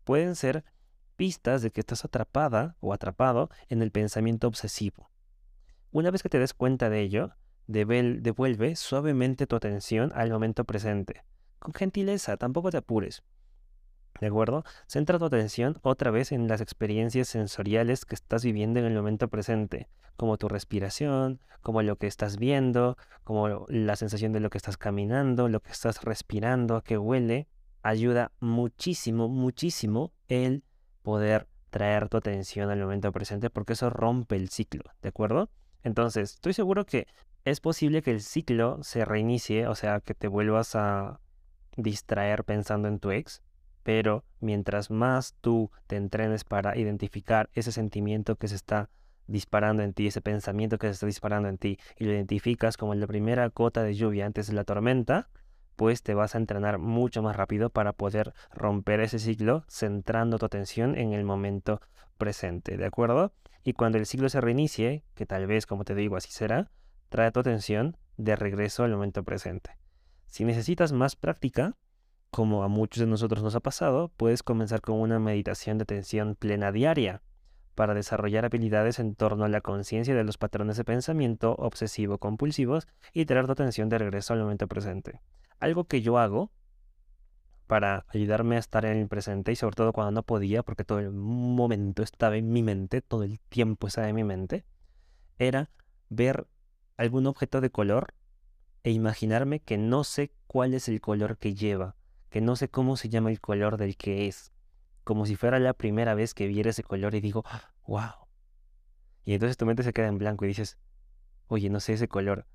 [0.04, 0.64] pueden ser
[1.16, 5.12] pistas de que estás atrapada o atrapado en el pensamiento obsesivo.
[5.92, 7.34] Una vez que te des cuenta de ello,
[7.68, 11.24] devuelve suavemente tu atención al momento presente.
[11.60, 13.22] Con gentileza, tampoco te apures.
[14.20, 14.64] ¿De acuerdo?
[14.88, 19.28] Centra tu atención otra vez en las experiencias sensoriales que estás viviendo en el momento
[19.28, 24.58] presente, como tu respiración, como lo que estás viendo, como la sensación de lo que
[24.58, 27.48] estás caminando, lo que estás respirando, a qué huele.
[27.84, 30.64] Ayuda muchísimo, muchísimo el
[31.04, 35.50] poder traer tu atención al momento presente porque eso rompe el ciclo, ¿de acuerdo?
[35.84, 37.08] Entonces, estoy seguro que
[37.46, 41.22] es posible que el ciclo se reinicie, o sea, que te vuelvas a
[41.78, 43.42] distraer pensando en tu ex,
[43.88, 48.90] pero mientras más tú te entrenes para identificar ese sentimiento que se está
[49.28, 52.96] disparando en ti, ese pensamiento que se está disparando en ti, y lo identificas como
[52.96, 55.30] la primera gota de lluvia antes de la tormenta,
[55.78, 60.46] pues te vas a entrenar mucho más rápido para poder romper ese ciclo centrando tu
[60.46, 61.80] atención en el momento
[62.18, 63.32] presente, ¿de acuerdo?
[63.64, 66.72] Y cuando el ciclo se reinicie, que tal vez, como te digo, así será,
[67.08, 69.78] trae tu atención de regreso al momento presente.
[70.26, 71.78] Si necesitas más práctica,
[72.30, 76.36] como a muchos de nosotros nos ha pasado, puedes comenzar con una meditación de atención
[76.36, 77.22] plena diaria
[77.76, 83.26] para desarrollar habilidades en torno a la conciencia de los patrones de pensamiento obsesivo-compulsivos y
[83.26, 85.20] traer tu atención de regreso al momento presente.
[85.60, 86.52] Algo que yo hago
[87.68, 91.00] para ayudarme a estar en el presente y sobre todo cuando no podía, porque todo
[91.00, 94.66] el momento estaba en mi mente, todo el tiempo estaba en mi mente,
[95.38, 95.70] era
[96.10, 96.48] ver
[96.96, 98.14] algún objeto de color
[98.84, 101.97] e imaginarme que no sé cuál es el color que lleva,
[102.30, 104.52] que no sé cómo se llama el color del que es,
[105.04, 107.44] como si fuera la primera vez que viera ese color y digo,
[107.88, 108.28] wow.
[109.24, 110.78] Y entonces tu mente se queda en blanco y dices,
[111.48, 112.46] oye, no sé ese color.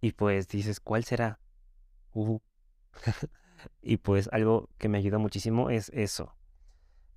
[0.00, 1.40] Y pues dices, ¿cuál será?
[2.12, 2.38] Uh.
[3.82, 6.34] y pues algo que me ayuda muchísimo es eso.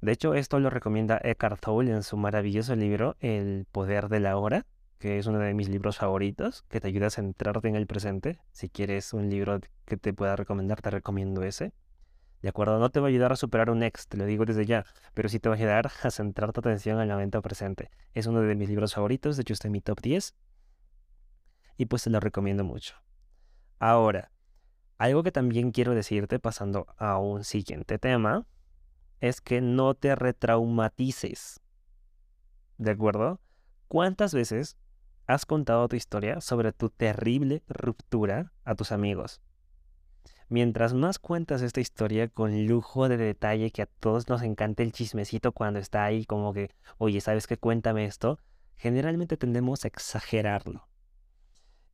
[0.02, 4.38] De hecho, esto lo recomienda Eckhart Tolle en su maravilloso libro El poder de la
[4.38, 4.66] hora,
[5.00, 8.40] que es uno de mis libros favoritos, que te ayuda a centrarte en el presente.
[8.52, 11.74] Si quieres un libro que te pueda recomendar, te recomiendo ese.
[12.44, 12.78] ¿De acuerdo?
[12.78, 15.30] No te va a ayudar a superar un ex, te lo digo desde ya, pero
[15.30, 17.90] sí te va a ayudar a centrar tu atención en el momento presente.
[18.14, 20.36] Es uno de mis libros favoritos, de hecho está en mi top 10.
[21.78, 22.96] Y pues te lo recomiendo mucho.
[23.80, 24.34] Ahora,
[24.98, 28.46] algo que también quiero decirte pasando a un siguiente tema
[29.22, 31.62] es que no te retraumatices.
[32.78, 33.40] ¿De acuerdo?
[33.88, 34.76] ¿Cuántas veces
[35.28, 39.40] has contado tu historia sobre tu terrible ruptura a tus amigos?
[40.54, 44.92] Mientras más cuentas esta historia con lujo de detalle que a todos nos encanta el
[44.92, 47.58] chismecito cuando está ahí como que, oye, ¿sabes qué?
[47.58, 48.38] Cuéntame esto.
[48.76, 50.88] Generalmente tendemos a exagerarlo.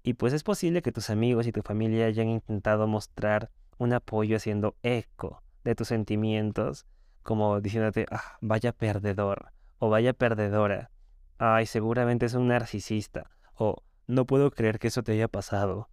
[0.04, 4.36] Y pues es posible que tus amigos y tu familia hayan intentado mostrar un apoyo
[4.36, 6.86] haciendo eco de tus sentimientos,
[7.24, 10.92] como diciéndote, ah, vaya perdedor o vaya perdedora,
[11.38, 15.89] ay, seguramente es un narcisista, o no puedo creer que eso te haya pasado.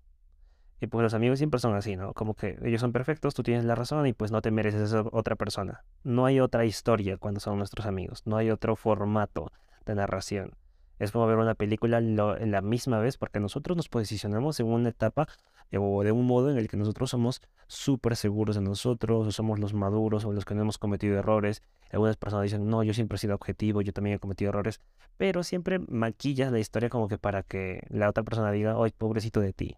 [0.81, 2.13] Y pues los amigos siempre son así, ¿no?
[2.13, 5.05] Como que ellos son perfectos, tú tienes la razón y pues no te mereces esa
[5.13, 5.85] otra persona.
[6.05, 9.51] No hay otra historia cuando son nuestros amigos, no hay otro formato
[9.87, 10.53] de narración.
[10.99, 14.89] Es como ver una película en la misma vez porque nosotros nos posicionamos en una
[14.89, 15.29] etapa
[15.71, 19.33] eh, o de un modo en el que nosotros somos súper seguros de nosotros, o
[19.33, 21.63] somos los maduros o los que no hemos cometido errores.
[21.91, 24.81] Algunas personas dicen, no, yo siempre he sido objetivo, yo también he cometido errores,
[25.17, 29.41] pero siempre maquillas la historia como que para que la otra persona diga, ay, pobrecito
[29.41, 29.77] de ti.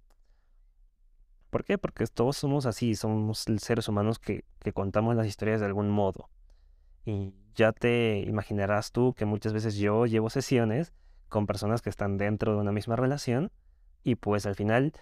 [1.50, 1.78] ¿Por qué?
[1.78, 6.28] Porque todos somos así, somos seres humanos que, que contamos las historias de algún modo.
[7.04, 10.92] Y ya te imaginarás tú que muchas veces yo llevo sesiones
[11.28, 13.50] con personas que están dentro de una misma relación
[14.02, 14.92] y pues al final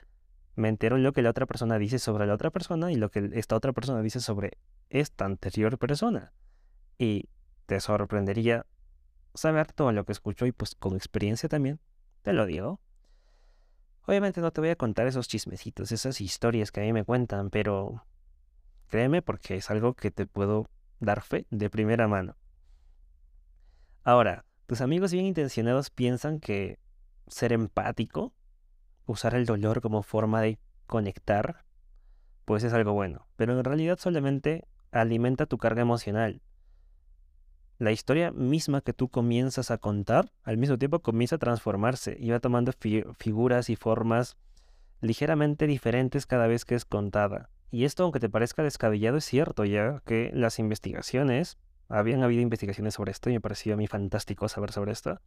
[0.54, 3.30] me entero lo que la otra persona dice sobre la otra persona y lo que
[3.34, 6.32] esta otra persona dice sobre esta anterior persona.
[6.98, 7.28] Y
[7.66, 8.66] te sorprendería
[9.34, 11.78] saber todo lo que escucho y pues con experiencia también,
[12.22, 12.80] te lo digo.
[14.06, 17.50] Obviamente no te voy a contar esos chismecitos, esas historias que a mí me cuentan,
[17.50, 18.04] pero
[18.86, 20.68] créeme porque es algo que te puedo
[21.00, 22.36] dar fe de primera mano.
[24.04, 26.78] Ahora, tus amigos bien intencionados piensan que
[27.26, 28.32] ser empático,
[29.06, 31.64] usar el dolor como forma de conectar,
[32.44, 36.42] pues es algo bueno, pero en realidad solamente alimenta tu carga emocional.
[37.78, 42.30] La historia misma que tú comienzas a contar, al mismo tiempo comienza a transformarse y
[42.30, 42.72] va tomando
[43.18, 44.38] figuras y formas
[45.02, 47.50] ligeramente diferentes cada vez que es contada.
[47.70, 51.58] Y esto, aunque te parezca descabellado, es cierto, ya que las investigaciones
[51.88, 55.20] habían habido investigaciones sobre esto y me pareció a mí fantástico saber sobre esto.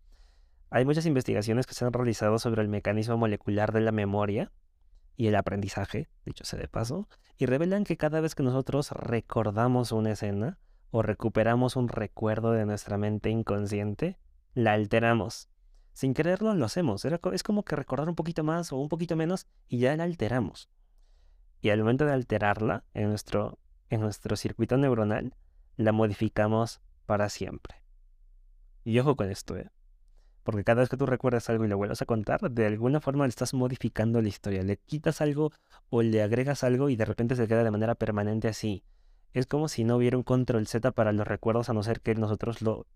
[0.71, 4.51] Hay muchas investigaciones que se han realizado sobre el mecanismo molecular de la memoria
[5.15, 7.07] y el aprendizaje, dicho sea de paso,
[7.37, 10.57] y revelan que cada vez que nosotros recordamos una escena
[10.91, 14.17] o recuperamos un recuerdo de nuestra mente inconsciente,
[14.53, 15.49] la alteramos.
[15.93, 17.05] Sin quererlo lo hacemos.
[17.05, 20.69] Es como que recordar un poquito más o un poquito menos y ya la alteramos.
[21.61, 25.35] Y al momento de alterarla en nuestro, en nuestro circuito neuronal,
[25.75, 27.83] la modificamos para siempre.
[28.83, 29.69] Y ojo con esto, ¿eh?
[30.43, 33.25] Porque cada vez que tú recuerdas algo y lo vuelves a contar, de alguna forma
[33.25, 34.63] le estás modificando la historia.
[34.63, 35.51] Le quitas algo
[35.89, 38.83] o le agregas algo y de repente se queda de manera permanente así.
[39.33, 42.15] Es como si no hubiera un control Z para los recuerdos a no ser que
[42.15, 42.87] nosotros lo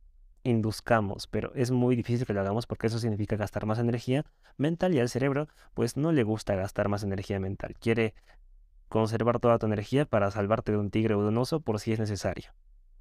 [0.43, 4.26] induzcamos, pero es muy difícil que lo hagamos porque eso significa gastar más energía
[4.58, 7.76] mental y al cerebro pues no le gusta gastar más energía mental.
[7.80, 8.13] Quiere
[8.89, 11.93] conservar toda tu energía para salvarte de un tigre o de un oso por si
[11.93, 12.52] es necesario.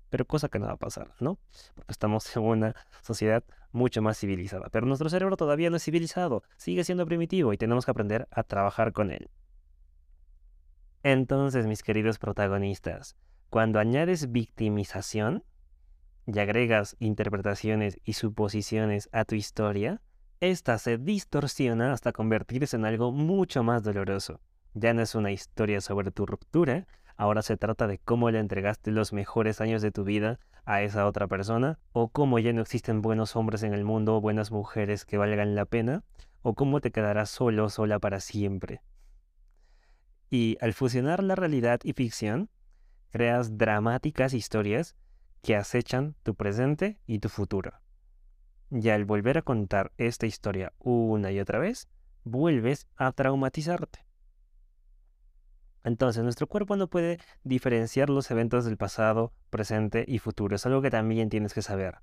[0.09, 1.39] Pero cosa que no va a pasar, ¿no?
[1.75, 3.43] Porque estamos en una sociedad
[3.73, 4.69] mucho más civilizada.
[4.71, 8.43] Pero nuestro cerebro todavía no es civilizado, sigue siendo primitivo y tenemos que aprender a
[8.43, 9.31] trabajar con él.
[11.03, 13.17] Entonces, mis queridos protagonistas,
[13.51, 15.43] cuando añades victimización
[16.27, 20.01] y agregas interpretaciones y suposiciones a tu historia,
[20.41, 24.41] esta se distorsiona hasta convertirse en algo mucho más doloroso.
[24.75, 26.87] Ya no es una historia sobre tu ruptura,
[27.17, 31.07] ahora se trata de cómo le entregaste los mejores años de tu vida a esa
[31.07, 35.05] otra persona, o cómo ya no existen buenos hombres en el mundo o buenas mujeres
[35.05, 36.05] que valgan la pena,
[36.43, 38.83] o cómo te quedarás solo sola para siempre.
[40.33, 42.49] Y al fusionar la realidad y ficción,
[43.11, 44.97] creas dramáticas historias
[45.43, 47.75] que acechan tu presente y tu futuro.
[48.71, 51.87] Y al volver a contar esta historia una y otra vez,
[52.25, 54.07] vuelves a traumatizarte.
[55.85, 60.57] Entonces, nuestro cuerpo no puede diferenciar los eventos del pasado, presente y futuro.
[60.57, 61.99] Es algo que también tienes que saber.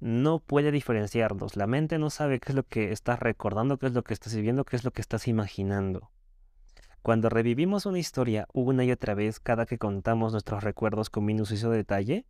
[0.00, 1.54] No puede diferenciarlos.
[1.54, 4.34] La mente no sabe qué es lo que estás recordando, qué es lo que estás
[4.34, 6.10] viviendo, qué es lo que estás imaginando.
[7.04, 11.68] Cuando revivimos una historia una y otra vez cada que contamos nuestros recuerdos con minucioso
[11.68, 12.24] detalle,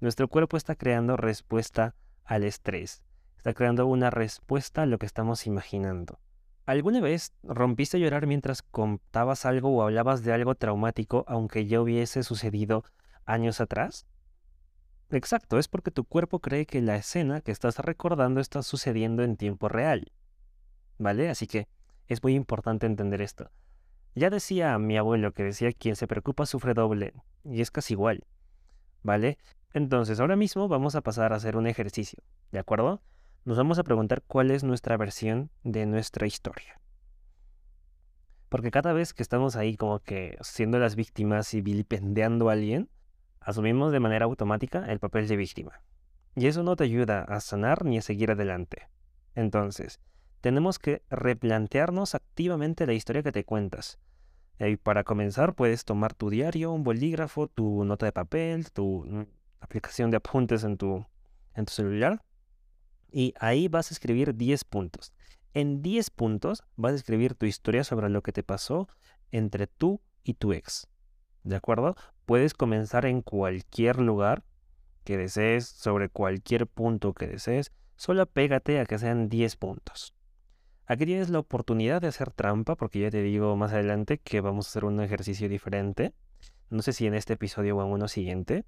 [0.00, 3.02] nuestro cuerpo está creando respuesta al estrés.
[3.36, 6.20] Está creando una respuesta a lo que estamos imaginando.
[6.64, 11.82] ¿Alguna vez rompiste a llorar mientras contabas algo o hablabas de algo traumático aunque ya
[11.82, 12.82] hubiese sucedido
[13.26, 14.06] años atrás?
[15.10, 19.36] Exacto, es porque tu cuerpo cree que la escena que estás recordando está sucediendo en
[19.36, 20.12] tiempo real.
[20.96, 21.28] ¿Vale?
[21.28, 21.68] Así que
[22.08, 23.50] es muy importante entender esto.
[24.14, 28.24] Ya decía mi abuelo que decía quien se preocupa sufre doble, y es casi igual.
[29.02, 29.38] ¿Vale?
[29.72, 32.22] Entonces, ahora mismo vamos a pasar a hacer un ejercicio,
[32.52, 33.02] ¿de acuerdo?
[33.44, 36.80] Nos vamos a preguntar cuál es nuestra versión de nuestra historia.
[38.48, 42.88] Porque cada vez que estamos ahí como que siendo las víctimas y vilipendiando a alguien,
[43.40, 45.82] asumimos de manera automática el papel de víctima.
[46.36, 48.88] Y eso no te ayuda a sanar ni a seguir adelante.
[49.34, 50.00] Entonces,
[50.44, 53.98] tenemos que replantearnos activamente la historia que te cuentas.
[54.58, 59.24] Y para comenzar, puedes tomar tu diario, un bolígrafo, tu nota de papel, tu mm,
[59.60, 61.06] aplicación de apuntes en tu,
[61.54, 62.22] en tu celular.
[63.10, 65.14] Y ahí vas a escribir 10 puntos.
[65.54, 68.86] En 10 puntos vas a escribir tu historia sobre lo que te pasó
[69.30, 70.88] entre tú y tu ex.
[71.42, 71.96] ¿De acuerdo?
[72.26, 74.44] Puedes comenzar en cualquier lugar
[75.04, 77.72] que desees, sobre cualquier punto que desees.
[77.96, 80.14] Solo pégate a que sean 10 puntos.
[80.86, 84.66] Aquí tienes la oportunidad de hacer trampa, porque ya te digo más adelante que vamos
[84.66, 86.12] a hacer un ejercicio diferente.
[86.68, 88.66] No sé si en este episodio o en uno siguiente,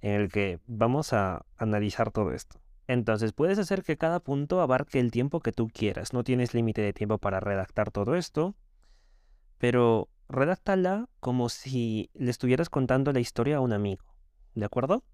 [0.00, 2.58] en el que vamos a analizar todo esto.
[2.86, 6.14] Entonces puedes hacer que cada punto abarque el tiempo que tú quieras.
[6.14, 8.56] No tienes límite de tiempo para redactar todo esto,
[9.58, 14.04] pero redáctala como si le estuvieras contando la historia a un amigo.
[14.54, 15.04] ¿De acuerdo?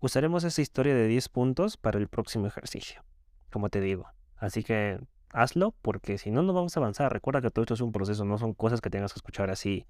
[0.00, 3.02] Usaremos esa historia de 10 puntos para el próximo ejercicio,
[3.50, 4.06] como te digo.
[4.36, 7.12] Así que hazlo porque si no, no vamos a avanzar.
[7.12, 9.86] Recuerda que todo esto es un proceso, no son cosas que tengas que escuchar así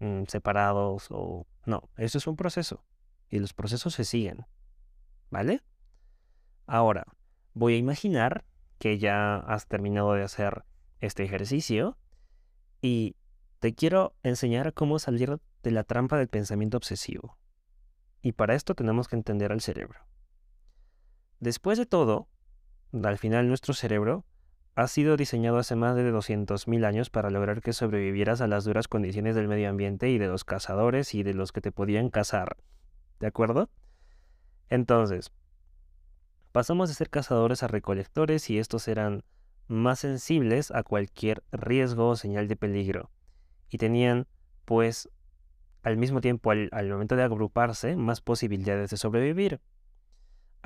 [0.00, 1.46] mm, separados o...
[1.66, 2.84] No, eso es un proceso
[3.30, 4.46] y los procesos se siguen.
[5.30, 5.62] ¿Vale?
[6.66, 7.06] Ahora,
[7.52, 8.44] voy a imaginar
[8.78, 10.64] que ya has terminado de hacer
[11.00, 11.98] este ejercicio
[12.80, 13.16] y
[13.60, 17.38] te quiero enseñar cómo salir de la trampa del pensamiento obsesivo.
[18.22, 20.00] Y para esto tenemos que entender al cerebro.
[21.40, 22.28] Después de todo,
[23.02, 24.24] al final nuestro cerebro
[24.76, 28.88] ha sido diseñado hace más de 200.000 años para lograr que sobrevivieras a las duras
[28.88, 32.56] condiciones del medio ambiente y de los cazadores y de los que te podían cazar.
[33.20, 33.70] ¿De acuerdo?
[34.68, 35.30] Entonces,
[36.50, 39.22] pasamos de ser cazadores a recolectores y estos eran
[39.68, 43.10] más sensibles a cualquier riesgo o señal de peligro.
[43.70, 44.26] Y tenían,
[44.64, 45.08] pues,
[45.82, 49.60] al mismo tiempo, al, al momento de agruparse, más posibilidades de sobrevivir.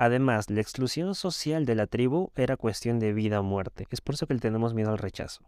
[0.01, 3.85] Además, la exclusión social de la tribu era cuestión de vida o muerte.
[3.89, 5.43] Es por eso que le tenemos miedo al rechazo.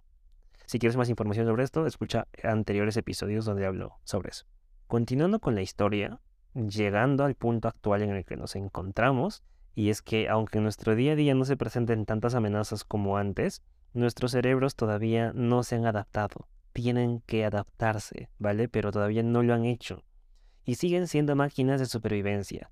[0.66, 4.46] Si quieres más información sobre esto, escucha anteriores episodios donde hablo sobre eso.
[4.88, 6.20] Continuando con la historia,
[6.54, 9.42] llegando al punto actual en el que nos encontramos,
[9.74, 13.16] y es que aunque en nuestro día a día no se presenten tantas amenazas como
[13.16, 16.50] antes, nuestros cerebros todavía no se han adaptado.
[16.74, 18.68] Tienen que adaptarse, ¿vale?
[18.68, 20.04] Pero todavía no lo han hecho.
[20.66, 22.70] Y siguen siendo máquinas de supervivencia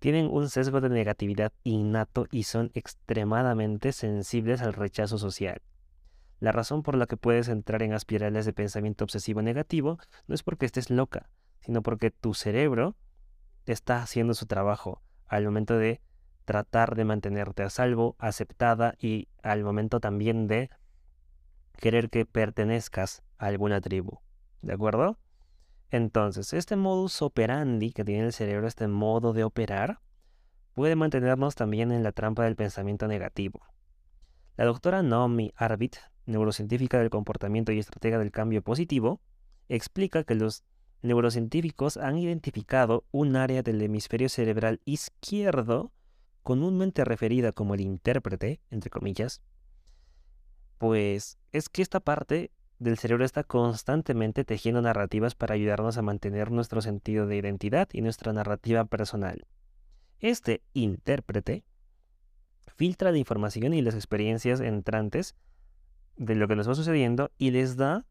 [0.00, 5.62] tienen un sesgo de negatividad innato y son extremadamente sensibles al rechazo social.
[6.40, 10.42] La razón por la que puedes entrar en aspirales de pensamiento obsesivo negativo no es
[10.42, 11.28] porque estés loca,
[11.60, 12.96] sino porque tu cerebro
[13.66, 16.00] está haciendo su trabajo al momento de
[16.46, 20.70] tratar de mantenerte a salvo, aceptada y al momento también de
[21.76, 24.20] querer que pertenezcas a alguna tribu.
[24.62, 25.18] ¿De acuerdo?
[25.90, 30.00] Entonces, este modus operandi que tiene el cerebro, este modo de operar,
[30.74, 33.60] puede mantenernos también en la trampa del pensamiento negativo.
[34.56, 39.20] La doctora Naomi Arbit, neurocientífica del comportamiento y estratega del cambio positivo,
[39.68, 40.64] explica que los
[41.02, 45.92] neurocientíficos han identificado un área del hemisferio cerebral izquierdo,
[46.42, 49.42] comúnmente referida como el intérprete, entre comillas,
[50.78, 56.50] pues es que esta parte del cerebro está constantemente tejiendo narrativas para ayudarnos a mantener
[56.50, 59.46] nuestro sentido de identidad y nuestra narrativa personal.
[60.18, 61.62] Este intérprete
[62.76, 65.36] filtra la información y las experiencias entrantes
[66.16, 68.06] de lo que nos va sucediendo y les da,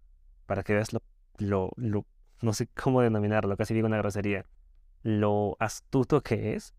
[0.45, 1.01] para que veas lo,
[1.75, 2.05] lo,
[2.41, 4.45] no sé cómo denominarlo, casi digo una grosería,
[5.01, 6.75] lo astuto que es,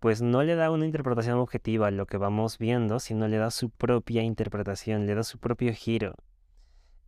[0.00, 3.50] pues no le da una interpretación objetiva a lo que vamos viendo, sino le da
[3.50, 6.14] su propia interpretación, le da su propio giro.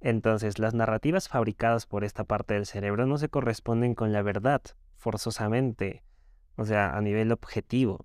[0.01, 4.63] Entonces, las narrativas fabricadas por esta parte del cerebro no se corresponden con la verdad,
[4.97, 6.03] forzosamente,
[6.57, 8.05] o sea, a nivel objetivo.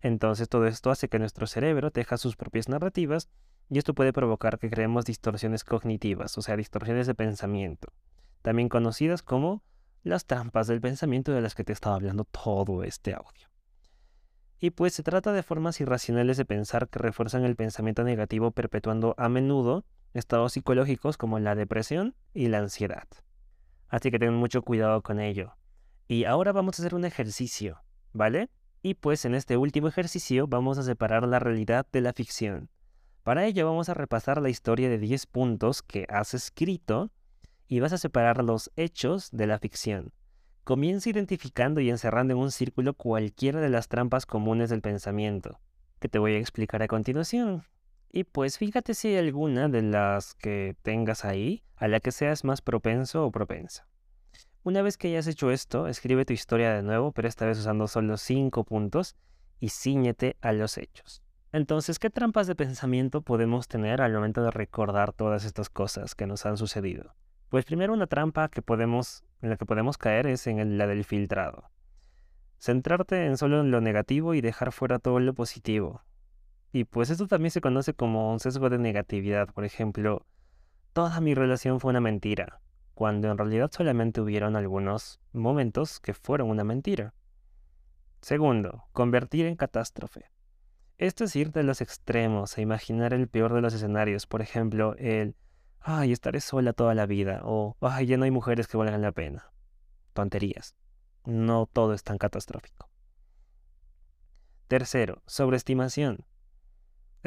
[0.00, 3.28] Entonces, todo esto hace que nuestro cerebro teja sus propias narrativas
[3.68, 7.92] y esto puede provocar que creemos distorsiones cognitivas, o sea, distorsiones de pensamiento,
[8.42, 9.62] también conocidas como
[10.02, 13.48] las trampas del pensamiento de las que te estaba hablando todo este audio.
[14.58, 19.14] Y pues se trata de formas irracionales de pensar que refuerzan el pensamiento negativo perpetuando
[19.18, 19.84] a menudo
[20.14, 23.06] estados psicológicos como la depresión y la ansiedad.
[23.88, 25.56] Así que tengan mucho cuidado con ello.
[26.08, 27.82] Y ahora vamos a hacer un ejercicio,
[28.12, 28.48] ¿vale?
[28.82, 32.70] Y pues en este último ejercicio vamos a separar la realidad de la ficción.
[33.22, 37.10] Para ello vamos a repasar la historia de 10 puntos que has escrito
[37.66, 40.12] y vas a separar los hechos de la ficción.
[40.62, 45.60] Comienza identificando y encerrando en un círculo cualquiera de las trampas comunes del pensamiento,
[45.98, 47.64] que te voy a explicar a continuación.
[48.10, 52.44] Y pues fíjate si hay alguna de las que tengas ahí a la que seas
[52.44, 53.86] más propenso o propensa.
[54.62, 57.86] Una vez que hayas hecho esto, escribe tu historia de nuevo, pero esta vez usando
[57.86, 59.14] solo 5 puntos
[59.60, 61.22] y ciñete a los hechos.
[61.52, 66.26] Entonces, ¿qué trampas de pensamiento podemos tener al momento de recordar todas estas cosas que
[66.26, 67.14] nos han sucedido?
[67.48, 71.04] Pues primero una trampa que podemos, en la que podemos caer es en la del
[71.04, 71.70] filtrado.
[72.58, 76.02] Centrarte en solo en lo negativo y dejar fuera todo lo positivo.
[76.76, 79.48] Y pues esto también se conoce como un sesgo de negatividad.
[79.48, 80.26] Por ejemplo,
[80.92, 82.60] toda mi relación fue una mentira,
[82.92, 87.14] cuando en realidad solamente hubieron algunos momentos que fueron una mentira.
[88.20, 90.30] Segundo, convertir en catástrofe.
[90.98, 94.26] Esto es ir de los extremos e imaginar el peor de los escenarios.
[94.26, 95.34] Por ejemplo, el
[95.80, 99.12] ay, estaré sola toda la vida, o ay, ya no hay mujeres que valgan la
[99.12, 99.50] pena.
[100.12, 100.76] Tonterías.
[101.24, 102.90] No todo es tan catastrófico.
[104.68, 106.26] Tercero, sobreestimación.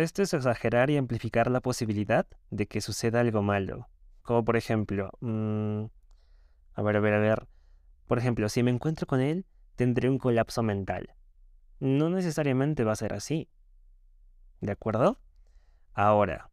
[0.02, 3.88] Esto es exagerar y amplificar la posibilidad de que suceda algo malo.
[4.22, 5.86] Como por ejemplo, mm,
[6.74, 7.48] a ver, a ver, a ver.
[8.08, 9.46] Por ejemplo, si me encuentro con él,
[9.76, 11.16] tendré un colapso mental.
[11.80, 13.50] No necesariamente va a ser así.
[14.62, 15.20] ¿De acuerdo?
[15.94, 16.50] Ahora,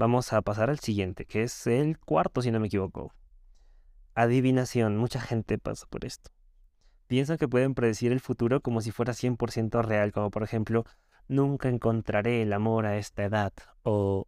[0.00, 3.12] Vamos a pasar al siguiente, que es el cuarto, si no me equivoco.
[4.14, 4.96] Adivinación.
[4.96, 6.30] Mucha gente pasa por esto.
[7.06, 10.86] Piensan que pueden predecir el futuro como si fuera 100% real, como por ejemplo,
[11.30, 13.52] nunca encontraré el amor a esta edad,
[13.84, 14.26] o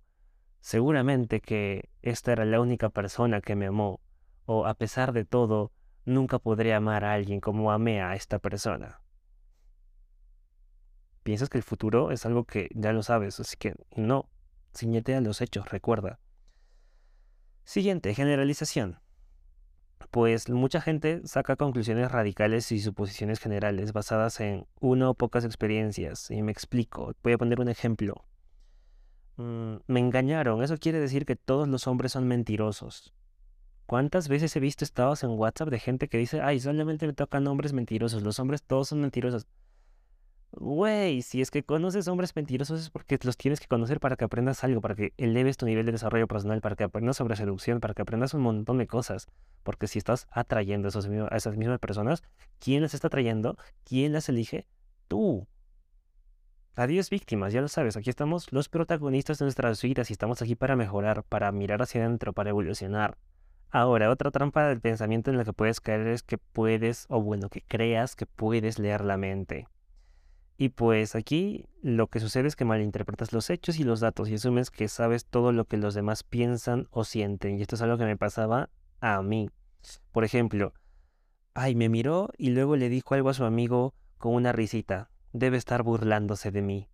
[0.61, 4.00] seguramente que esta era la única persona que me amó,
[4.46, 5.72] o a pesar de todo,
[6.05, 9.03] nunca podré amar a alguien como amé a esta persona.
[11.24, 14.30] Piensas que el futuro es algo que ya lo sabes, así que no,
[14.72, 16.18] Ciñete a los hechos, recuerda.
[17.64, 19.01] Siguiente, generalización.
[20.11, 26.30] Pues mucha gente saca conclusiones radicales y suposiciones generales basadas en una o pocas experiencias.
[26.30, 27.14] Y me explico.
[27.22, 28.24] Voy a poner un ejemplo.
[29.36, 30.62] Mm, me engañaron.
[30.62, 33.14] Eso quiere decir que todos los hombres son mentirosos.
[33.86, 37.46] ¿Cuántas veces he visto estados en WhatsApp de gente que dice, ay, solamente me tocan
[37.46, 39.46] hombres mentirosos, los hombres todos son mentirosos?
[40.55, 44.24] Güey, si es que conoces hombres mentirosos es porque los tienes que conocer para que
[44.24, 47.80] aprendas algo, para que eleves tu nivel de desarrollo personal, para que aprendas sobre seducción,
[47.80, 49.28] para que aprendas un montón de cosas.
[49.62, 52.22] Porque si estás atrayendo a, esas mismas personas,
[52.59, 53.57] ¿quién las está atrayendo?
[53.84, 54.66] ¿Quién las elige?
[55.09, 55.48] Tú.
[56.74, 60.55] Adiós víctimas, ya lo sabes, aquí estamos los protagonistas de nuestras vidas y estamos aquí
[60.55, 63.16] para mejorar, para mirar hacia adentro, para evolucionar.
[63.70, 67.48] Ahora, otra trampa del pensamiento en la que puedes caer es que puedes, o bueno,
[67.48, 69.66] que creas que puedes leer la mente.
[70.57, 74.34] Y pues aquí lo que sucede es que malinterpretas los hechos y los datos y
[74.34, 77.59] asumes que sabes todo lo que los demás piensan o sienten.
[77.59, 79.50] Y esto es algo que me pasaba a mí.
[80.12, 80.74] Por ejemplo,
[81.55, 85.11] ay, me miró y luego le dijo algo a su amigo con una risita.
[85.32, 86.88] debe estar burlándose de mí.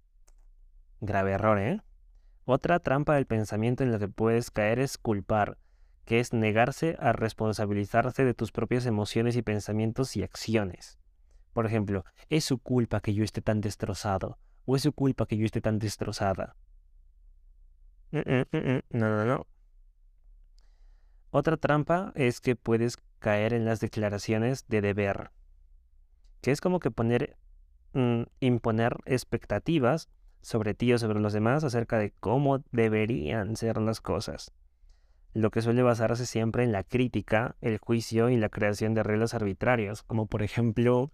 [1.01, 1.81] Grave error, ¿eh?
[2.45, 5.59] Otra trampa del pensamiento en la que puedes caer es culpar,
[6.05, 10.99] que es negarse a responsabilizarse de tus propias emociones y pensamientos y acciones.
[11.59, 15.37] Por ejemplo, es su culpa que yo esté tan destrozado, o es su culpa que
[15.37, 16.55] yo esté tan destrozada.
[18.13, 19.47] Mm, mm, mm, no, no, no.
[21.33, 25.33] Otra trampa es que puedes caer en las declaraciones de deber,
[26.43, 27.37] que es como que poner,
[28.39, 30.09] imponer expectativas
[30.43, 34.53] sobre ti o sobre los demás acerca de cómo deberían ser las cosas,
[35.35, 39.35] lo que suele basarse siempre en la crítica, el juicio y la creación de reglas
[39.35, 41.11] arbitrarias, como por ejemplo,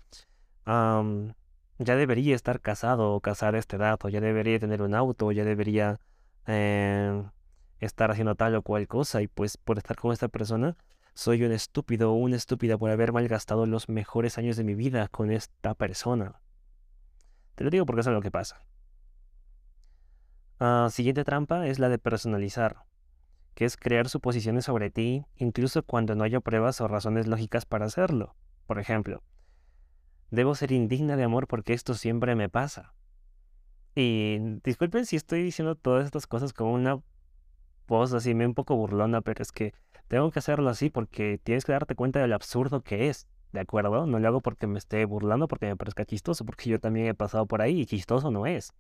[0.67, 5.27] ya debería estar casado o casada a esta edad, o ya debería tener un auto,
[5.27, 6.01] o ya debería
[6.47, 7.23] eh,
[7.81, 10.77] estar haciendo tal o cual cosa, y pues por estar con esta persona,
[11.15, 15.09] soy un estúpido o una estúpida por haber malgastado los mejores años de mi vida
[15.09, 16.41] con esta persona.
[17.55, 18.65] Te lo digo porque eso es lo que pasa.
[20.59, 22.85] Ah, siguiente trampa es la de personalizar,
[23.55, 27.87] que es crear suposiciones sobre ti incluso cuando no haya pruebas o razones lógicas para
[27.87, 28.35] hacerlo.
[28.67, 29.23] Por ejemplo,
[30.31, 32.95] debo ser indigna de amor porque esto siempre me pasa.
[33.95, 37.01] Y disculpen si estoy diciendo todas estas cosas como una
[37.87, 39.73] voz así un poco burlona, pero es que
[40.09, 44.07] tengo que hacerlo así porque tienes que darte cuenta del absurdo que es, ¿de acuerdo?
[44.07, 47.15] No lo hago porque me esté burlando, porque me parezca chistoso, porque yo también he
[47.15, 48.73] pasado por ahí y chistoso no es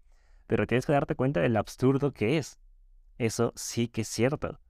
[0.47, 2.59] pero tienes que darte cuenta del absurdo que es.
[3.19, 4.61] Eso sí que es cierto.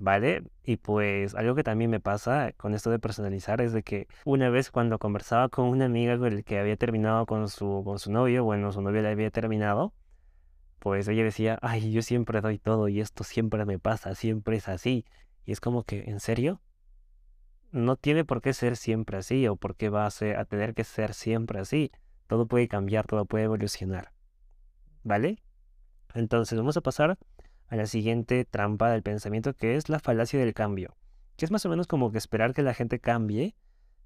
[0.00, 0.44] ¿Vale?
[0.62, 4.48] Y pues algo que también me pasa con esto de personalizar es de que una
[4.48, 8.12] vez cuando conversaba con una amiga con el que había terminado con su, con su
[8.12, 9.92] novio, bueno, su novio le había terminado,
[10.78, 14.68] pues ella decía, ay, yo siempre doy todo y esto siempre me pasa, siempre es
[14.68, 15.04] así.
[15.44, 16.60] Y es como que, ¿en serio?
[17.72, 20.74] No tiene por qué ser siempre así o por qué va a, ser, a tener
[20.74, 21.90] que ser siempre así.
[22.28, 24.12] Todo puede cambiar, todo puede evolucionar.
[25.02, 25.42] ¿Vale?
[26.14, 27.18] Entonces vamos a pasar
[27.68, 30.96] a la siguiente trampa del pensamiento que es la falacia del cambio,
[31.36, 33.54] que es más o menos como que esperar que la gente cambie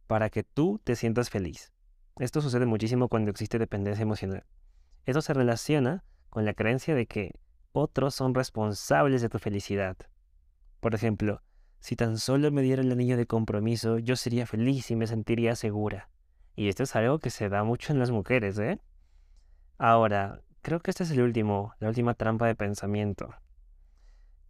[0.06, 1.72] para que tú te sientas feliz.
[2.18, 4.44] Esto sucede muchísimo cuando existe dependencia emocional.
[5.06, 7.40] Esto se relaciona con la creencia de que
[7.72, 9.96] otros son responsables de tu felicidad.
[10.80, 11.42] Por ejemplo,
[11.80, 15.56] si tan solo me diera el anillo de compromiso, yo sería feliz y me sentiría
[15.56, 16.10] segura.
[16.54, 18.78] Y esto es algo que se da mucho en las mujeres, ¿eh?
[19.78, 23.34] Ahora, creo que este es el último, la última trampa de pensamiento,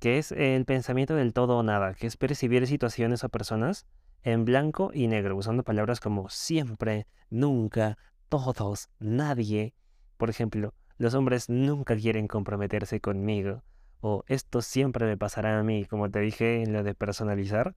[0.02, 3.86] que es el pensamiento del todo o nada, que es percibir situaciones o personas
[4.24, 7.96] en blanco y negro, usando palabras como siempre, nunca,
[8.28, 9.74] todos, nadie.
[10.16, 13.62] Por ejemplo, los hombres nunca quieren comprometerse conmigo,
[14.00, 17.76] o esto siempre me pasará a mí, como te dije en lo de personalizar.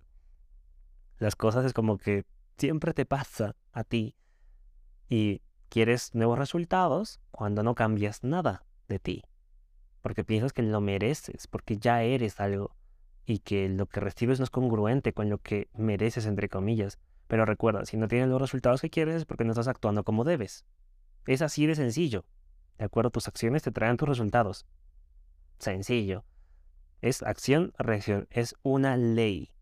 [1.19, 2.25] Las cosas es como que
[2.57, 4.15] siempre te pasa a ti.
[5.09, 9.23] Y quieres nuevos resultados cuando no cambias nada de ti.
[10.05, 12.75] Porque piensas que lo mereces, porque ya eres algo
[13.25, 16.99] y que lo que recibes no es congruente con lo que mereces, entre comillas.
[17.25, 20.23] Pero recuerda, si no tienes los resultados que quieres es porque no estás actuando como
[20.23, 20.63] debes.
[21.25, 22.23] Es así de sencillo.
[22.77, 24.67] De acuerdo, tus acciones te traen tus resultados.
[25.57, 26.23] Sencillo.
[27.01, 28.27] Es acción, reacción.
[28.29, 29.55] Es una ley.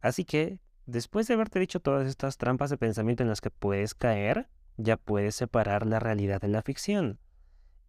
[0.00, 3.94] Así que Después de haberte dicho todas estas trampas de pensamiento en las que puedes
[3.94, 7.20] caer, ya puedes separar la realidad de la ficción.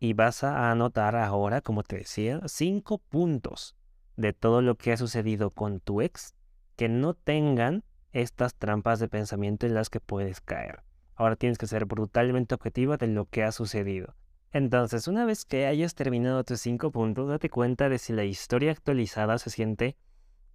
[0.03, 3.75] Y vas a anotar ahora, como te decía, cinco puntos
[4.17, 6.33] de todo lo que ha sucedido con tu ex
[6.75, 10.81] que no tengan estas trampas de pensamiento en las que puedes caer.
[11.13, 14.15] Ahora tienes que ser brutalmente objetiva de lo que ha sucedido.
[14.51, 18.71] Entonces, una vez que hayas terminado tus cinco puntos, date cuenta de si la historia
[18.71, 19.97] actualizada se siente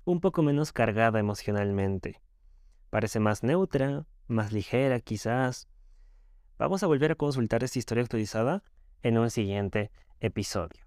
[0.05, 2.21] un poco menos cargada emocionalmente.
[2.91, 5.69] Parece más neutra, más ligera quizás.
[6.59, 8.65] Vamos a volver a consultar esta historia actualizada
[9.03, 9.91] en un siguiente
[10.21, 10.85] episodio.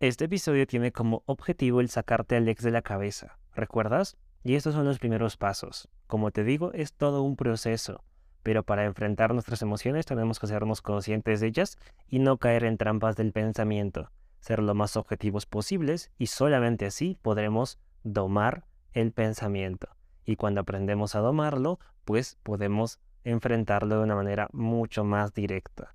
[0.00, 4.16] Este episodio tiene como objetivo el sacarte al ex de la cabeza, ¿recuerdas?
[4.42, 5.88] Y estos son los primeros pasos.
[6.06, 8.02] Como te digo, es todo un proceso,
[8.42, 11.76] pero para enfrentar nuestras emociones tenemos que hacernos conscientes de ellas
[12.08, 17.18] y no caer en trampas del pensamiento, ser lo más objetivos posibles y solamente así
[17.20, 19.88] podremos domar el pensamiento
[20.30, 25.94] y cuando aprendemos a domarlo, pues podemos enfrentarlo de una manera mucho más directa.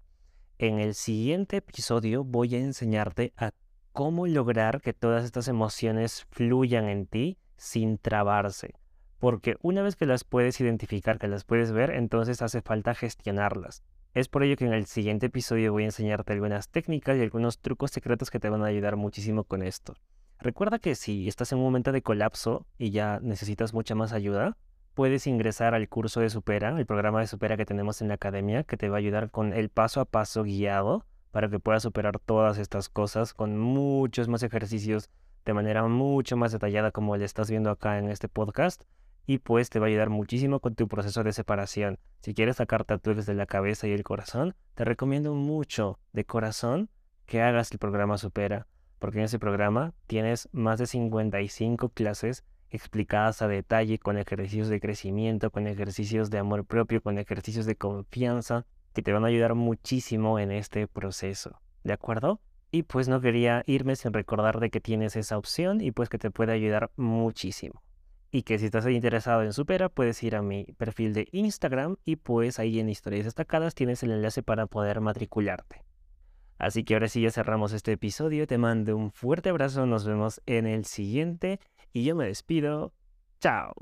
[0.58, 3.52] En el siguiente episodio voy a enseñarte a
[3.92, 8.74] cómo lograr que todas estas emociones fluyan en ti sin trabarse.
[9.20, 13.84] Porque una vez que las puedes identificar, que las puedes ver, entonces hace falta gestionarlas.
[14.14, 17.60] Es por ello que en el siguiente episodio voy a enseñarte algunas técnicas y algunos
[17.60, 19.96] trucos secretos que te van a ayudar muchísimo con esto.
[20.40, 24.56] Recuerda que si estás en un momento de colapso y ya necesitas mucha más ayuda,
[24.96, 28.64] puedes ingresar al curso de Supera, el programa de Supera que tenemos en la academia,
[28.64, 32.18] que te va a ayudar con el paso a paso guiado para que puedas superar
[32.18, 35.10] todas estas cosas con muchos más ejercicios
[35.44, 38.84] de manera mucho más detallada como le estás viendo acá en este podcast
[39.28, 42.00] y pues te va a ayudar muchísimo con tu proceso de separación.
[42.22, 46.90] Si quieres sacar tatuajes de la cabeza y el corazón, te recomiendo mucho de corazón
[47.26, 48.66] que hagas el programa Supera,
[49.00, 52.46] porque en ese programa tienes más de 55 clases
[52.76, 57.76] explicadas a detalle con ejercicios de crecimiento, con ejercicios de amor propio, con ejercicios de
[57.76, 61.60] confianza, que te van a ayudar muchísimo en este proceso.
[61.84, 62.40] ¿De acuerdo?
[62.72, 66.18] Y pues no quería irme sin recordar de que tienes esa opción y pues que
[66.18, 67.84] te puede ayudar muchísimo.
[68.32, 72.18] Y que si estás interesado en Supera, puedes ir a mi perfil de Instagram y
[72.18, 75.84] pues ahí en historias destacadas tienes el enlace para poder matricularte.
[76.58, 80.42] Así que ahora sí ya cerramos este episodio, te mando un fuerte abrazo, nos vemos
[80.46, 81.60] en el siguiente
[81.96, 82.94] y yo me despido.
[83.40, 83.74] Chao.